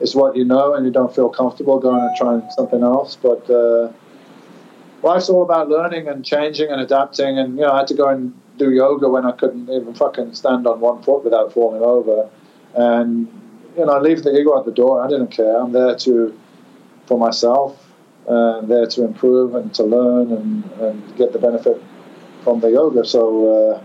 [0.00, 3.16] it's what you know, and you don't feel comfortable going and trying something else.
[3.16, 3.92] But uh,
[5.02, 7.38] life's all about learning and changing and adapting.
[7.38, 10.34] And you know, I had to go and do yoga when I couldn't even fucking
[10.34, 12.28] stand on one foot without falling over.
[12.74, 13.28] And
[13.76, 15.02] you know, I leave the ego at the door.
[15.02, 15.56] I didn't care.
[15.60, 16.38] I'm there to
[17.06, 17.92] for myself,
[18.28, 21.82] uh, there to improve and to learn and, and get the benefit
[22.44, 23.04] from the yoga.
[23.04, 23.84] So, uh,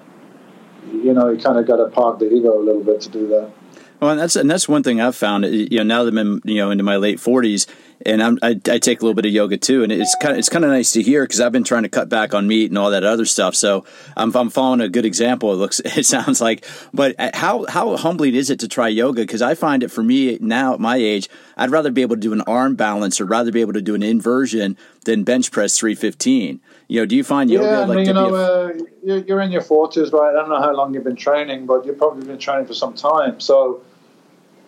[0.91, 3.27] you know, you kind of got to park the ego a little bit to do
[3.29, 3.51] that.
[3.99, 5.45] Well, and that's and that's one thing I've found.
[5.45, 7.65] You know, now that I'm you know into my late forties,
[8.05, 10.39] and I'm, I, I take a little bit of yoga too, and it's kind of
[10.39, 12.71] it's kind of nice to hear because I've been trying to cut back on meat
[12.71, 13.55] and all that other stuff.
[13.55, 13.85] So
[14.17, 15.53] I'm, I'm following a good example.
[15.53, 19.21] It looks it sounds like, but uh, how how humbling is it to try yoga?
[19.21, 22.21] Because I find it for me now at my age, I'd rather be able to
[22.21, 25.77] do an arm balance or rather be able to do an inversion than bench press
[25.79, 26.59] 315.
[26.87, 30.11] You know, do you find yoga yeah, like you know, uh, you're in your forties,
[30.11, 30.29] right?
[30.29, 32.93] I don't know how long you've been training, but you've probably been training for some
[32.93, 33.39] time.
[33.39, 33.81] So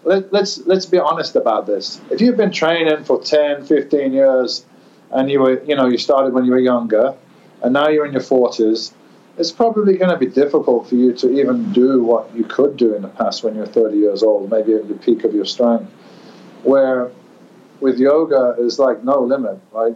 [0.04, 2.02] let, let's let's be honest about this.
[2.10, 4.66] If you've been training for 10, 15 years,
[5.12, 7.16] and you were you know you started when you were younger,
[7.62, 8.96] and now you're in your forties,
[9.38, 12.96] it's probably going to be difficult for you to even do what you could do
[12.96, 15.92] in the past when you're 30 years old, maybe at the peak of your strength.
[16.64, 17.12] Where
[17.80, 19.96] with yoga is like no limit, right?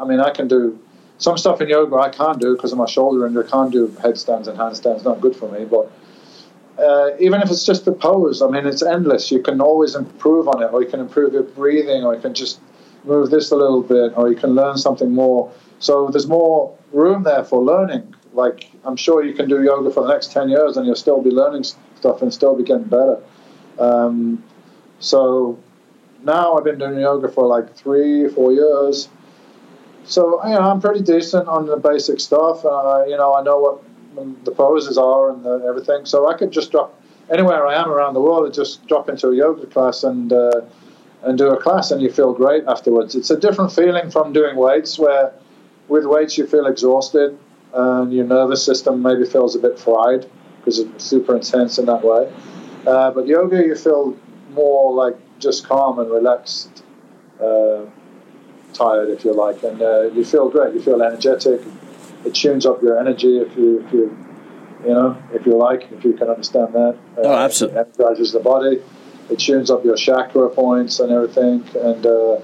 [0.00, 0.78] I mean, I can do
[1.20, 3.44] some stuff in yoga I can't do because of my shoulder injury.
[3.46, 5.04] I can't do headstands and handstands.
[5.04, 5.92] Not good for me, but
[6.82, 9.30] uh, even if it's just the pose, I mean, it's endless.
[9.30, 12.34] You can always improve on it, or you can improve your breathing, or you can
[12.34, 12.60] just
[13.04, 15.52] move this a little bit, or you can learn something more.
[15.78, 18.14] So there's more room there for learning.
[18.32, 21.20] Like, I'm sure you can do yoga for the next 10 years and you'll still
[21.20, 23.18] be learning stuff and still be getting better.
[23.78, 24.42] Um,
[25.00, 25.58] so
[26.22, 29.08] now I've been doing yoga for like three, four years.
[30.04, 32.64] So, you know, I'm pretty decent on the basic stuff.
[32.64, 36.04] Uh, you know, I know what the poses are and the, everything.
[36.04, 39.28] So I could just drop anywhere I am around the world and just drop into
[39.28, 40.62] a yoga class and uh,
[41.22, 43.14] and do a class, and you feel great afterwards.
[43.14, 45.34] It's a different feeling from doing weights, where
[45.88, 47.38] with weights you feel exhausted
[47.74, 50.26] and your nervous system maybe feels a bit fried
[50.58, 52.32] because it's super intense in that way.
[52.86, 54.16] Uh, but yoga, you feel
[54.50, 56.82] more like just calm and relaxed,
[57.40, 57.82] uh,
[58.80, 60.74] tired if you like, and uh, you feel great.
[60.74, 61.60] You feel energetic
[62.24, 64.26] it tunes up your energy if you if you
[64.84, 66.96] you know if you like if you can understand that.
[67.16, 67.80] Uh, oh, absolutely.
[67.80, 68.82] It energizes the body.
[69.30, 72.40] It tunes up your chakra points and everything, and uh,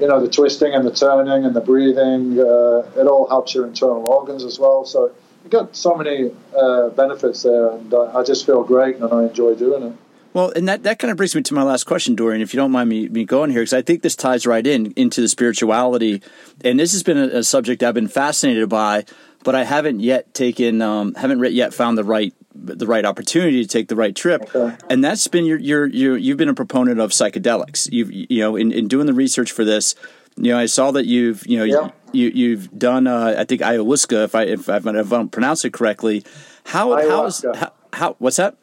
[0.00, 3.66] you know, the twisting and the turning and the breathing, uh, it all helps your
[3.66, 4.84] internal organs as well.
[4.84, 9.24] So you got so many uh, benefits there, and I just feel great and I
[9.24, 9.92] enjoy doing it.
[10.38, 12.58] Well, and that, that kind of brings me to my last question, Dorian, if you
[12.58, 15.26] don't mind me, me going here, because I think this ties right in into the
[15.26, 16.22] spirituality.
[16.62, 19.04] And this has been a, a subject I've been fascinated by,
[19.42, 23.68] but I haven't yet taken, um, haven't yet found the right the right opportunity to
[23.68, 24.76] take the right trip, okay.
[24.88, 27.88] and that's been your, your your you've been a proponent of psychedelics.
[27.90, 29.96] You've you know in, in doing the research for this,
[30.36, 31.90] you know I saw that you've you know yeah.
[32.12, 35.64] you you've done uh, I think ayahuasca if I if I if I don't pronounce
[35.64, 36.24] it correctly.
[36.64, 37.56] How ayahuasca.
[37.56, 38.56] how, how what's that?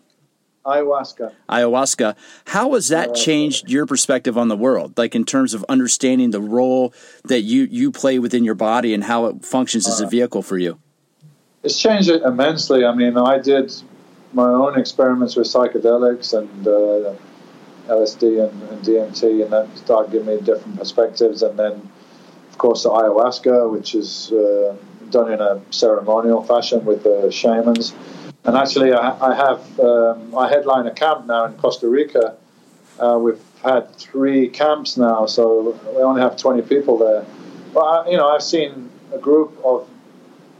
[0.65, 1.31] Ayahuasca.
[1.47, 2.15] Ayahuasca.
[2.45, 4.97] How has that changed your perspective on the world?
[4.97, 6.93] Like in terms of understanding the role
[7.25, 10.41] that you, you play within your body and how it functions as a uh, vehicle
[10.41, 10.79] for you?
[11.63, 12.83] It's changed it immensely.
[12.83, 13.73] I mean, I did
[14.33, 17.15] my own experiments with psychedelics and uh,
[17.87, 21.43] LSD and, and, DMT, and that started giving me different perspectives.
[21.43, 21.89] And then,
[22.49, 24.75] of course, the ayahuasca, which is uh,
[25.11, 27.93] done in a ceremonial fashion with the shamans
[28.45, 32.37] and actually, I, I have um, I headline a camp now in Costa Rica.
[32.99, 37.25] Uh, we've had three camps now, so we only have 20 people there.
[37.73, 39.87] But I, you know, I've seen a group of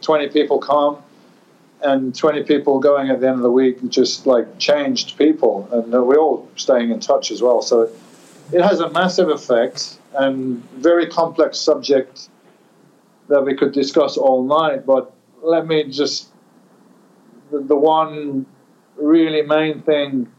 [0.02, 0.98] 20 people come
[1.82, 5.92] and 20 people going at the end of the week, just like changed people, and
[5.92, 7.62] we're all staying in touch as well.
[7.62, 7.90] So
[8.52, 12.30] it has a massive effect and very complex subject
[13.28, 14.86] that we could discuss all night.
[14.86, 16.30] But let me just
[17.62, 18.46] the, one
[18.98, 20.32] really main thing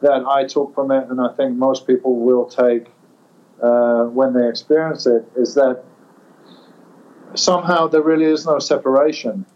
[0.00, 2.86] that I took from it, and I think most people will take
[3.62, 5.84] uh, when they experience it, is that
[7.34, 9.46] somehow there really is no separation.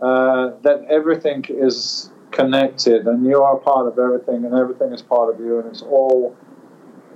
[0.00, 5.34] Uh, that everything is connected, and you are part of everything, and everything is part
[5.34, 6.36] of you, and it's all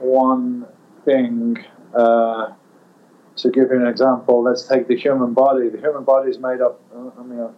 [0.00, 0.66] one
[1.04, 1.64] thing.
[1.94, 2.52] Uh,
[3.36, 5.68] to give you an example, let's take the human body.
[5.68, 6.80] The human body is made up.
[7.18, 7.48] I mean,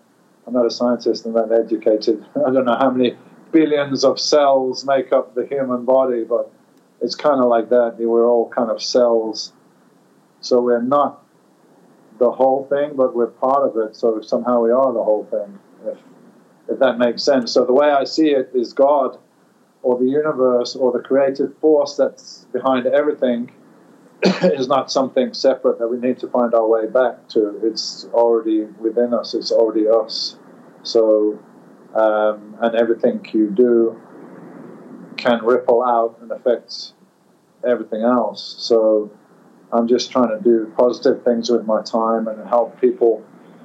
[0.46, 2.24] I'm not a scientist and not educated.
[2.36, 3.16] I don't know how many
[3.52, 6.50] billions of cells make up the human body, but
[7.00, 7.96] it's kind of like that.
[7.98, 9.52] We're all kind of cells.
[10.40, 11.22] So we're not
[12.18, 13.96] the whole thing, but we're part of it.
[13.96, 15.98] So somehow we are the whole thing, if,
[16.68, 17.52] if that makes sense.
[17.52, 19.18] So the way I see it is God
[19.82, 23.50] or the universe or the creative force that's behind everything
[24.42, 27.60] is not something separate that we need to find our way back to.
[27.62, 29.34] It's already within us.
[29.34, 30.36] It's already us.
[30.82, 31.38] So,
[31.94, 34.00] um, and everything you do
[35.16, 36.92] can ripple out and affect
[37.64, 38.56] everything else.
[38.58, 39.10] So,
[39.72, 43.24] I'm just trying to do positive things with my time and help people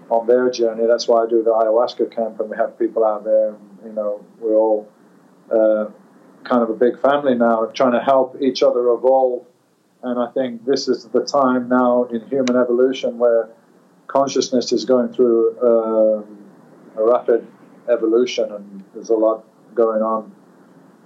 [0.10, 0.88] on their journey.
[0.88, 3.50] That's why I do the ayahuasca camp, and we have people out there.
[3.50, 4.90] And, you know, we're all
[5.52, 5.86] uh,
[6.44, 9.46] kind of a big family now, trying to help each other evolve
[10.04, 13.50] and I think this is the time now in human evolution where
[14.08, 16.38] consciousness is going through um,
[16.98, 17.46] a rapid
[17.90, 20.34] evolution, and there's a lot going on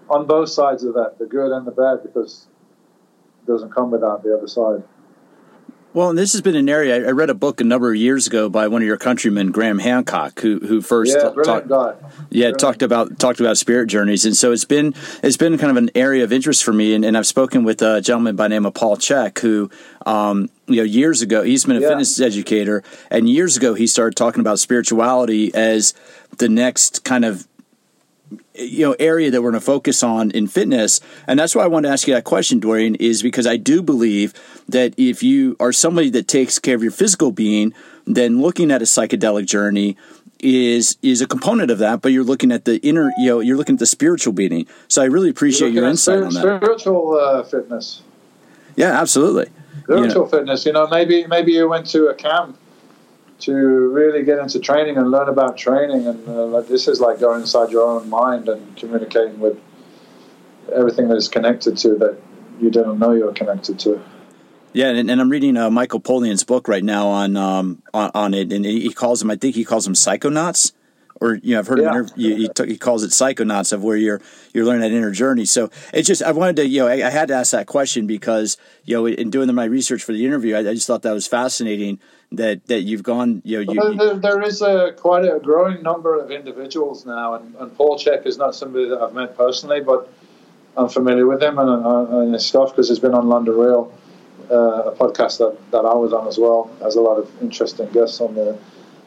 [0.09, 2.47] on both sides of that, the good and the bad, because
[3.41, 4.83] it doesn't come without the other side.
[5.93, 8.25] Well, and this has been an area I read a book a number of years
[8.25, 12.59] ago by one of your countrymen, Graham Hancock, who who first yeah, talked yeah brilliant.
[12.59, 15.91] talked about talked about spirit journeys, and so it's been it's been kind of an
[15.93, 18.65] area of interest for me, and, and I've spoken with a gentleman by the name
[18.65, 19.69] of Paul Chek, who
[20.07, 21.89] um, you know years ago he's been a yeah.
[21.89, 25.93] fitness educator, and years ago he started talking about spirituality as
[26.39, 27.47] the next kind of
[28.55, 30.99] you know area that we're going to focus on in fitness.
[31.27, 33.81] And that's why i wanted to ask you that question dorian is because i do
[33.81, 34.33] believe
[34.67, 37.73] that if you are somebody that takes care of your physical being
[38.05, 39.97] then looking at a psychedelic journey
[40.39, 43.57] is is a component of that but you're looking at the inner you know you're
[43.57, 46.61] looking at the spiritual being so i really appreciate your insight on that.
[46.61, 48.01] spiritual uh, fitness.
[48.75, 49.49] Yeah absolutely.
[49.83, 50.25] Spiritual you know.
[50.25, 52.57] fitness you know maybe maybe you went to a camp
[53.39, 56.07] to really get into training and learn about training.
[56.07, 59.59] And uh, like, this is like going inside your own mind and communicating with
[60.73, 62.17] everything that is connected to that
[62.59, 64.01] you didn't know you were connected to.
[64.71, 68.33] Yeah, and, and I'm reading uh, Michael Pollan's book right now on, um, on, on
[68.33, 69.29] it, and he calls them.
[69.29, 70.71] I think he calls them psychonauts
[71.23, 71.93] or you know, I've heard yeah.
[71.93, 72.09] him.
[72.15, 74.21] He, t- he calls it psychonauts of where you're
[74.53, 75.45] you're learning that inner journey.
[75.45, 78.07] So it's just I wanted to you know I, I had to ask that question
[78.07, 81.13] because you know in doing my research for the interview, I, I, just thought that
[81.13, 81.99] was fascinating
[82.33, 85.81] that that you've gone you know you, well, there, there is a quite a growing
[85.81, 89.81] number of individuals now, and, and Paul Chek is not somebody that I've met personally,
[89.81, 90.11] but
[90.75, 93.93] I'm familiar with him and, and his stuff because he's been on London Real.
[94.51, 96.69] Uh, a podcast that, that I was on as well.
[96.81, 98.57] Has a lot of interesting guests on there.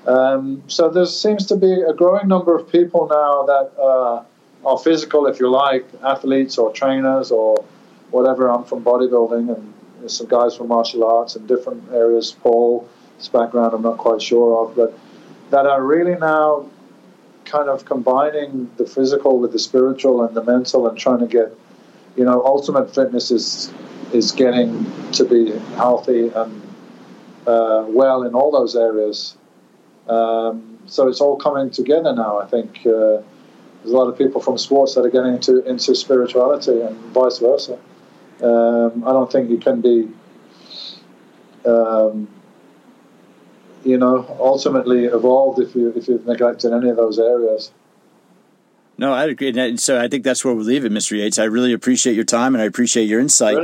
[0.07, 4.25] Um, so there seems to be a growing number of people now that uh,
[4.65, 7.65] are physical, if you like, athletes or trainers or
[8.11, 8.49] whatever.
[8.49, 12.35] I'm from bodybuilding, and some guys from martial arts and different areas.
[12.41, 12.89] Paul,
[13.19, 14.99] his background I'm not quite sure of, but
[15.51, 16.69] that are really now
[17.45, 21.57] kind of combining the physical with the spiritual and the mental and trying to get,
[22.17, 23.73] you know, ultimate fitness is
[24.13, 26.63] is getting to be healthy and
[27.47, 29.37] uh, well in all those areas.
[30.09, 32.39] Um, so it's all coming together now.
[32.39, 33.23] I think uh,
[33.83, 37.39] there's a lot of people from sports that are getting into into spirituality and vice
[37.39, 37.79] versa.
[38.43, 40.09] Um, I don't think you can be,
[41.65, 42.29] um,
[43.87, 47.71] you know, ultimately evolved if you if you've neglected any of those areas.
[48.99, 49.57] No, I agree.
[49.57, 51.19] And so I think that's where we'll leave it, Mr.
[51.19, 51.39] Yates.
[51.39, 53.59] I really appreciate your time and I appreciate your insight.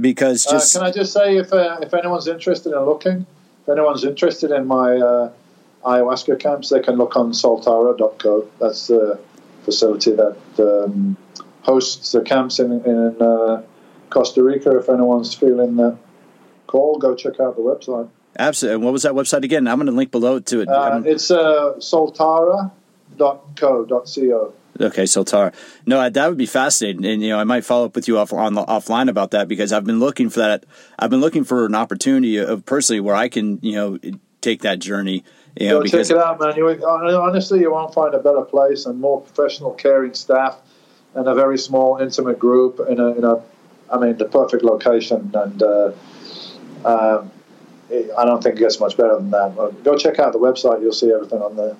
[0.00, 3.26] Because uh, just uh, can I just say, if uh, if anyone's interested in looking,
[3.62, 5.32] if anyone's interested in my uh,
[5.84, 8.48] ayahuasca camps, they can look on soltara.co.
[8.60, 9.18] That's the
[9.64, 11.16] facility that um,
[11.62, 13.62] hosts the camps in in uh,
[14.08, 14.78] Costa Rica.
[14.78, 15.98] If anyone's feeling the
[16.68, 18.08] call, go check out the website.
[18.38, 18.76] Absolutely.
[18.76, 19.66] And what was that website again?
[19.66, 20.68] I'm going to link below to it.
[20.68, 24.54] Uh, it's uh, soltara.co.co.
[24.78, 25.54] Okay, Soltara.
[25.86, 28.32] No, that would be fascinating, and you know, I might follow up with you off
[28.32, 30.66] on offline about that because I've been looking for that.
[30.98, 33.98] I've been looking for an opportunity of personally where I can, you know,
[34.42, 35.24] take that journey.
[35.58, 36.54] You know, Go because check it out, man.
[36.56, 40.58] You, honestly, you won't find a better place and more professional, caring staff,
[41.14, 43.42] and a very small, intimate group in a, in a
[43.90, 45.92] I mean, the perfect location, and uh,
[46.84, 47.30] um,
[47.90, 49.54] I don't think it gets much better than that.
[49.56, 51.76] But go check out the website; you'll see everything on there.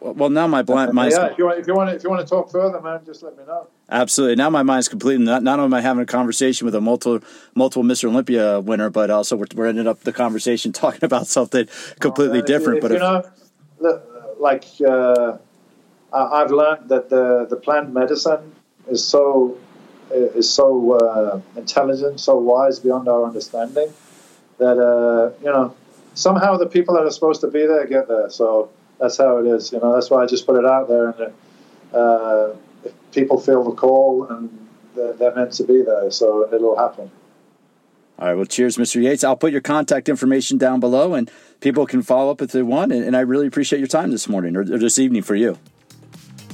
[0.00, 1.26] Well, now my blind my yeah.
[1.26, 3.22] If you want, if you want, to, if you want to talk further, man, just
[3.22, 3.66] let me know.
[3.90, 4.36] Absolutely.
[4.36, 5.24] Now my mind's completely.
[5.24, 8.08] Not, not only am I having a conversation with a multiple multiple Mr.
[8.08, 11.68] Olympia winner, but also we're, we're ending up the conversation talking about something
[11.98, 12.78] completely different.
[12.78, 14.02] If, but if, you know,
[14.38, 15.38] like uh,
[16.12, 18.54] I've learned that the the plant medicine
[18.88, 19.58] is so
[20.10, 23.92] is so uh, intelligent, so wise beyond our understanding
[24.58, 25.74] that uh, you know
[26.14, 28.30] somehow the people that are supposed to be there get there.
[28.30, 29.72] So that's how it is.
[29.72, 31.32] You know, that's why I just put it out there, and
[31.94, 36.76] uh, if people feel the call, and they're, they're meant to be there, so it'll
[36.76, 37.10] happen.
[38.18, 38.34] All right.
[38.34, 39.00] Well, cheers, Mr.
[39.00, 39.22] Yates.
[39.22, 41.30] I'll put your contact information down below, and
[41.60, 42.90] people can follow up if they want.
[42.90, 45.56] And, and I really appreciate your time this morning or, or, this evening for you.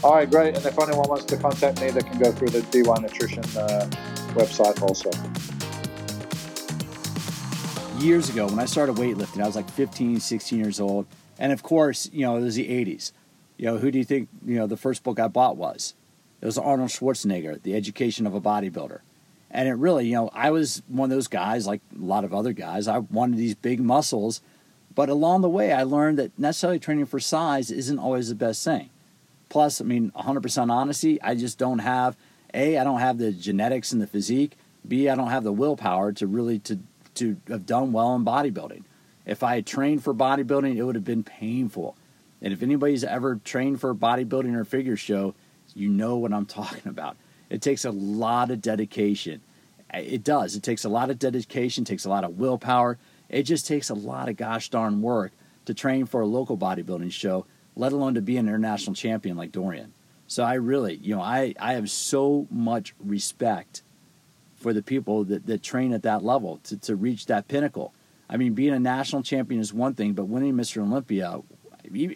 [0.02, 0.54] All right, great.
[0.54, 3.88] And if anyone wants to contact me, they can go through the DY Nutrition uh,
[4.34, 5.10] website also.
[7.98, 11.06] Years ago, when I started weightlifting, I was like 15, 16 years old.
[11.38, 13.12] And of course, you know, it was the 80s.
[13.56, 15.94] You know, who do you think, you know, the first book I bought was?
[16.40, 19.00] It was Arnold Schwarzenegger, The Education of a Bodybuilder.
[19.50, 22.34] And it really, you know, I was one of those guys, like a lot of
[22.34, 22.88] other guys.
[22.88, 24.42] I wanted these big muscles.
[24.94, 28.64] But along the way, I learned that necessarily training for size isn't always the best
[28.64, 28.90] thing.
[29.48, 32.16] Plus, I mean, 100% honesty, I just don't have,
[32.52, 34.56] A, I don't have the genetics and the physique.
[34.86, 36.80] B, I don't have the willpower to really to,
[37.16, 38.84] to have done well in bodybuilding.
[39.26, 41.96] If I had trained for bodybuilding, it would have been painful.
[42.42, 45.34] And if anybody's ever trained for bodybuilding or figure show,
[45.74, 47.16] you know what I'm talking about.
[47.48, 49.40] It takes a lot of dedication.
[49.92, 50.56] It does.
[50.56, 52.98] It takes a lot of dedication, takes a lot of willpower.
[53.28, 55.32] It just takes a lot of gosh darn work
[55.66, 57.46] to train for a local bodybuilding show,
[57.76, 59.92] let alone to be an international champion like Dorian.
[60.26, 63.82] So I really, you know, I, I have so much respect
[64.64, 67.92] for the people that, that train at that level to, to reach that pinnacle.
[68.30, 70.80] I mean, being a national champion is one thing, but winning Mr.
[70.80, 71.42] Olympia,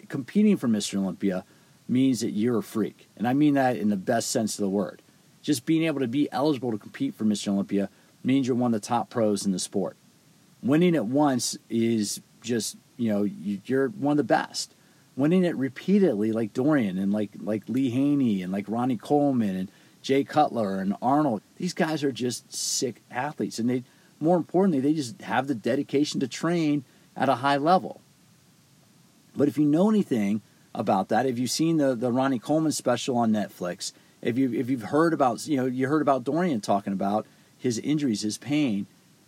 [0.08, 0.94] competing for Mr.
[0.94, 1.44] Olympia,
[1.88, 3.06] means that you're a freak.
[3.18, 5.02] And I mean that in the best sense of the word.
[5.42, 7.48] Just being able to be eligible to compete for Mr.
[7.48, 7.90] Olympia
[8.24, 9.98] means you're one of the top pros in the sport.
[10.62, 14.74] Winning it once is just, you know, you're one of the best.
[15.18, 19.70] Winning it repeatedly, like Dorian and like like Lee Haney and like Ronnie Coleman and
[20.08, 23.84] Jay Cutler and Arnold, these guys are just sick athletes, and they
[24.18, 26.82] more importantly, they just have the dedication to train
[27.14, 28.00] at a high level.
[29.36, 30.40] But if you know anything
[30.74, 33.92] about that, if you've seen the, the Ronnie Coleman special on Netflix,
[34.22, 37.26] if you if you've heard about you know you heard about Dorian talking about
[37.58, 38.86] his injuries, his pain,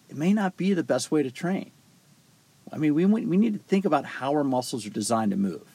[0.08, 1.72] it may not be the best way to train.
[2.72, 5.69] I mean, we we need to think about how our muscles are designed to move,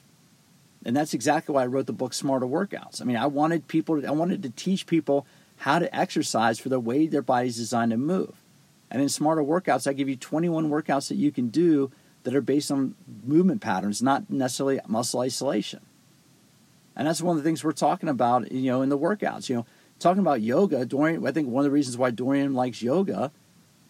[0.85, 3.01] and that's exactly why I wrote the book Smarter Workouts.
[3.01, 5.25] I mean, I wanted people, to, I wanted to teach people
[5.57, 8.35] how to exercise for the way their body's designed to move.
[8.91, 11.91] And in smarter workouts, I give you 21 workouts that you can do
[12.23, 15.81] that are based on movement patterns, not necessarily muscle isolation.
[16.95, 19.49] And that's one of the things we're talking about, you know, in the workouts.
[19.49, 19.65] You know,
[19.99, 23.31] talking about yoga, Dorian, I think one of the reasons why Dorian likes yoga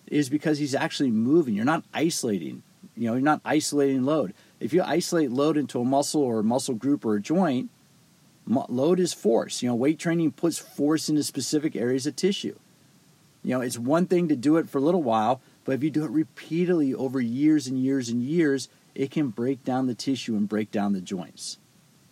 [0.08, 1.56] is because he's actually moving.
[1.56, 2.64] You're not isolating.
[2.96, 4.34] You know, you're not isolating load.
[4.60, 7.70] If you isolate load into a muscle or a muscle group or a joint,
[8.48, 9.62] load is force.
[9.62, 12.58] You know, weight training puts force into specific areas of tissue.
[13.44, 15.90] You know, it's one thing to do it for a little while, But if you
[15.90, 20.36] do it repeatedly over years and years and years, it can break down the tissue
[20.36, 21.58] and break down the joints.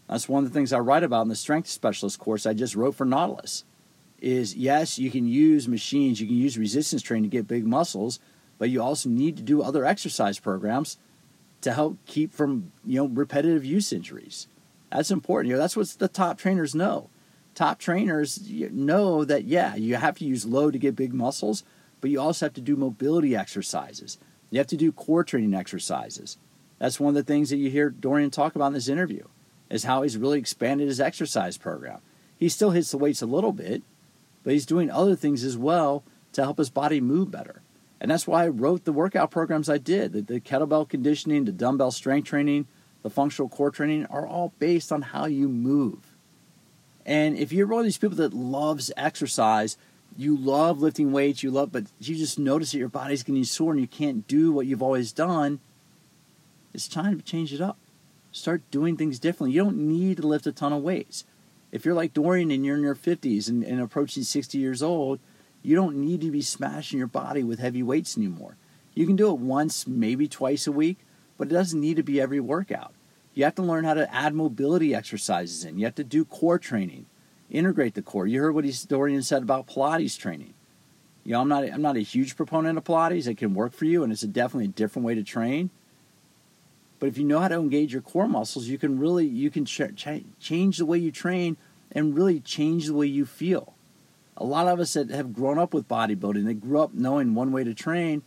[0.10, 2.76] That's one of the things I write about in the strength specialist course I just
[2.76, 3.64] wrote for Nautilus.
[4.20, 8.20] Is yes, you can use machines, you can use resistance training to get big muscles,
[8.58, 10.98] but you also need to do other exercise programs
[11.64, 14.48] to help keep from you know repetitive use injuries.
[14.92, 15.50] That's important.
[15.50, 17.10] You know, that's what the top trainers know.
[17.56, 21.64] Top trainers know that yeah, you have to use load to get big muscles,
[22.02, 24.18] but you also have to do mobility exercises.
[24.52, 26.38] You have to do core training exercises.
[26.80, 29.24] That's one of the things that you hear Dorian talk about in this interview,
[29.70, 32.00] is how he's really expanded his exercise program.
[32.38, 33.84] He still hits the weights a little bit,
[34.44, 36.04] but he's doing other things as well
[36.34, 37.62] to help his body move better.
[38.04, 40.12] And that's why I wrote the workout programs I did.
[40.12, 42.68] The, the kettlebell conditioning, the dumbbell strength training,
[43.02, 46.00] the functional core training are all based on how you move.
[47.06, 49.78] And if you're one of these people that loves exercise,
[50.18, 53.72] you love lifting weights, you love, but you just notice that your body's getting sore
[53.72, 55.62] and you can't do what you've always done,
[56.74, 57.78] it's time to change it up.
[58.34, 59.56] Start doing things differently.
[59.56, 61.24] You don't need to lift a ton of weights.
[61.72, 65.20] If you're like Dorian and you're in your 50s and, and approaching 60 years old,
[65.64, 68.58] you don't need to be smashing your body with heavy weights anymore.
[68.94, 71.00] You can do it once, maybe twice a week,
[71.38, 72.94] but it doesn't need to be every workout.
[73.34, 75.80] You have to learn how to add mobility exercises in.
[75.80, 77.08] You have to do core training
[77.54, 78.28] integrate the core.
[78.28, 80.54] You heard what Dorian said about Pilates training.
[81.24, 83.28] You know, I'm not I'm not a huge proponent of Pilates.
[83.28, 85.70] It can work for you, and it's a definitely a different way to train.
[87.00, 89.64] But if you know how to engage your core muscles, you can really you can
[89.64, 91.56] ch- ch- change the way you train
[91.92, 93.74] and really change the way you feel.
[94.38, 97.52] A lot of us that have grown up with bodybuilding, they grew up knowing one
[97.52, 98.24] way to train.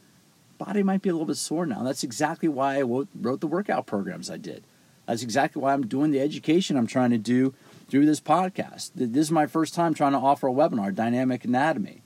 [0.59, 1.83] Body might be a little bit sore now.
[1.83, 4.65] That's exactly why I wrote the workout programs I did.
[5.07, 7.55] That's exactly why I'm doing the education I'm trying to do
[7.89, 8.91] through this podcast.
[8.95, 12.03] This is my first time trying to offer a webinar, Dynamic Anatomy.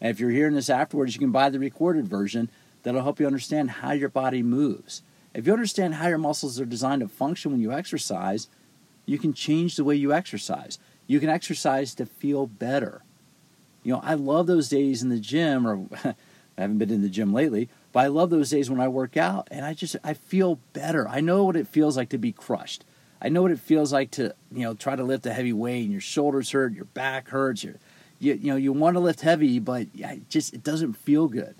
[0.00, 2.50] And if you're hearing this afterwards, you can buy the recorded version
[2.82, 5.02] that'll help you understand how your body moves.
[5.34, 8.48] If you understand how your muscles are designed to function when you exercise,
[9.06, 10.78] you can change the way you exercise.
[11.06, 13.02] You can exercise to feel better.
[13.86, 16.14] You know, I love those days in the gym, or I
[16.58, 19.46] haven't been in the gym lately, but I love those days when I work out
[19.48, 21.08] and I just I feel better.
[21.08, 22.84] I know what it feels like to be crushed.
[23.22, 25.84] I know what it feels like to, you know, try to lift a heavy weight
[25.84, 27.76] and your shoulders hurt, your back hurts, your,
[28.18, 31.54] you, you know, you want to lift heavy, but it just it doesn't feel good.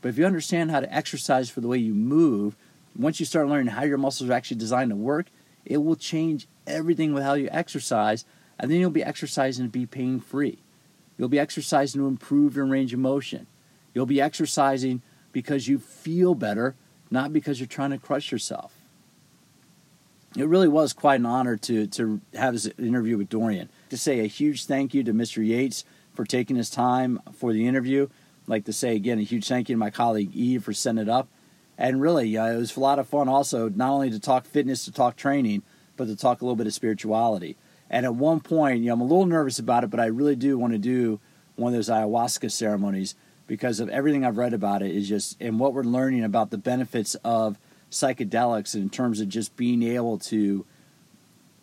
[0.00, 2.54] But if you understand how to exercise for the way you move,
[2.96, 5.26] once you start learning how your muscles are actually designed to work,
[5.64, 8.24] it will change everything with how you exercise,
[8.60, 10.60] and then you'll be exercising to be pain free.
[11.18, 13.46] You'll be exercising to improve your range of motion.
[13.92, 15.02] You'll be exercising
[15.32, 16.76] because you feel better,
[17.10, 18.72] not because you're trying to crush yourself
[20.36, 23.68] it really was quite an honor to to have this interview with Dorian.
[23.90, 25.44] To say a huge thank you to Mr.
[25.44, 28.04] Yates for taking his time for the interview.
[28.04, 31.00] I'd like to say again a huge thank you to my colleague Eve for setting
[31.00, 31.28] it up.
[31.76, 34.84] And really, uh, it was a lot of fun also, not only to talk fitness,
[34.84, 35.62] to talk training,
[35.96, 37.56] but to talk a little bit of spirituality.
[37.90, 40.36] And at one point, you know, I'm a little nervous about it, but I really
[40.36, 41.20] do want to do
[41.56, 43.14] one of those ayahuasca ceremonies
[43.46, 46.58] because of everything I've read about it is just and what we're learning about the
[46.58, 47.58] benefits of
[47.90, 50.66] psychedelics in terms of just being able to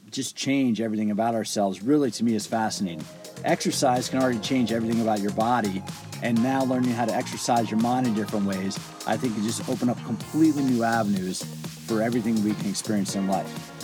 [0.10, 3.04] just change everything about ourselves really to me is fascinating.
[3.44, 5.84] Exercise can already change everything about your body,
[6.24, 9.68] and now learning how to exercise your mind in different ways, I think, can just
[9.70, 11.44] open up completely new avenues
[11.86, 13.75] for everything we can experience in life.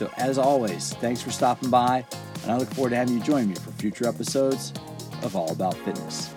[0.00, 2.06] So, as always, thanks for stopping by,
[2.42, 4.72] and I look forward to having you join me for future episodes
[5.22, 6.34] of All About Fitness.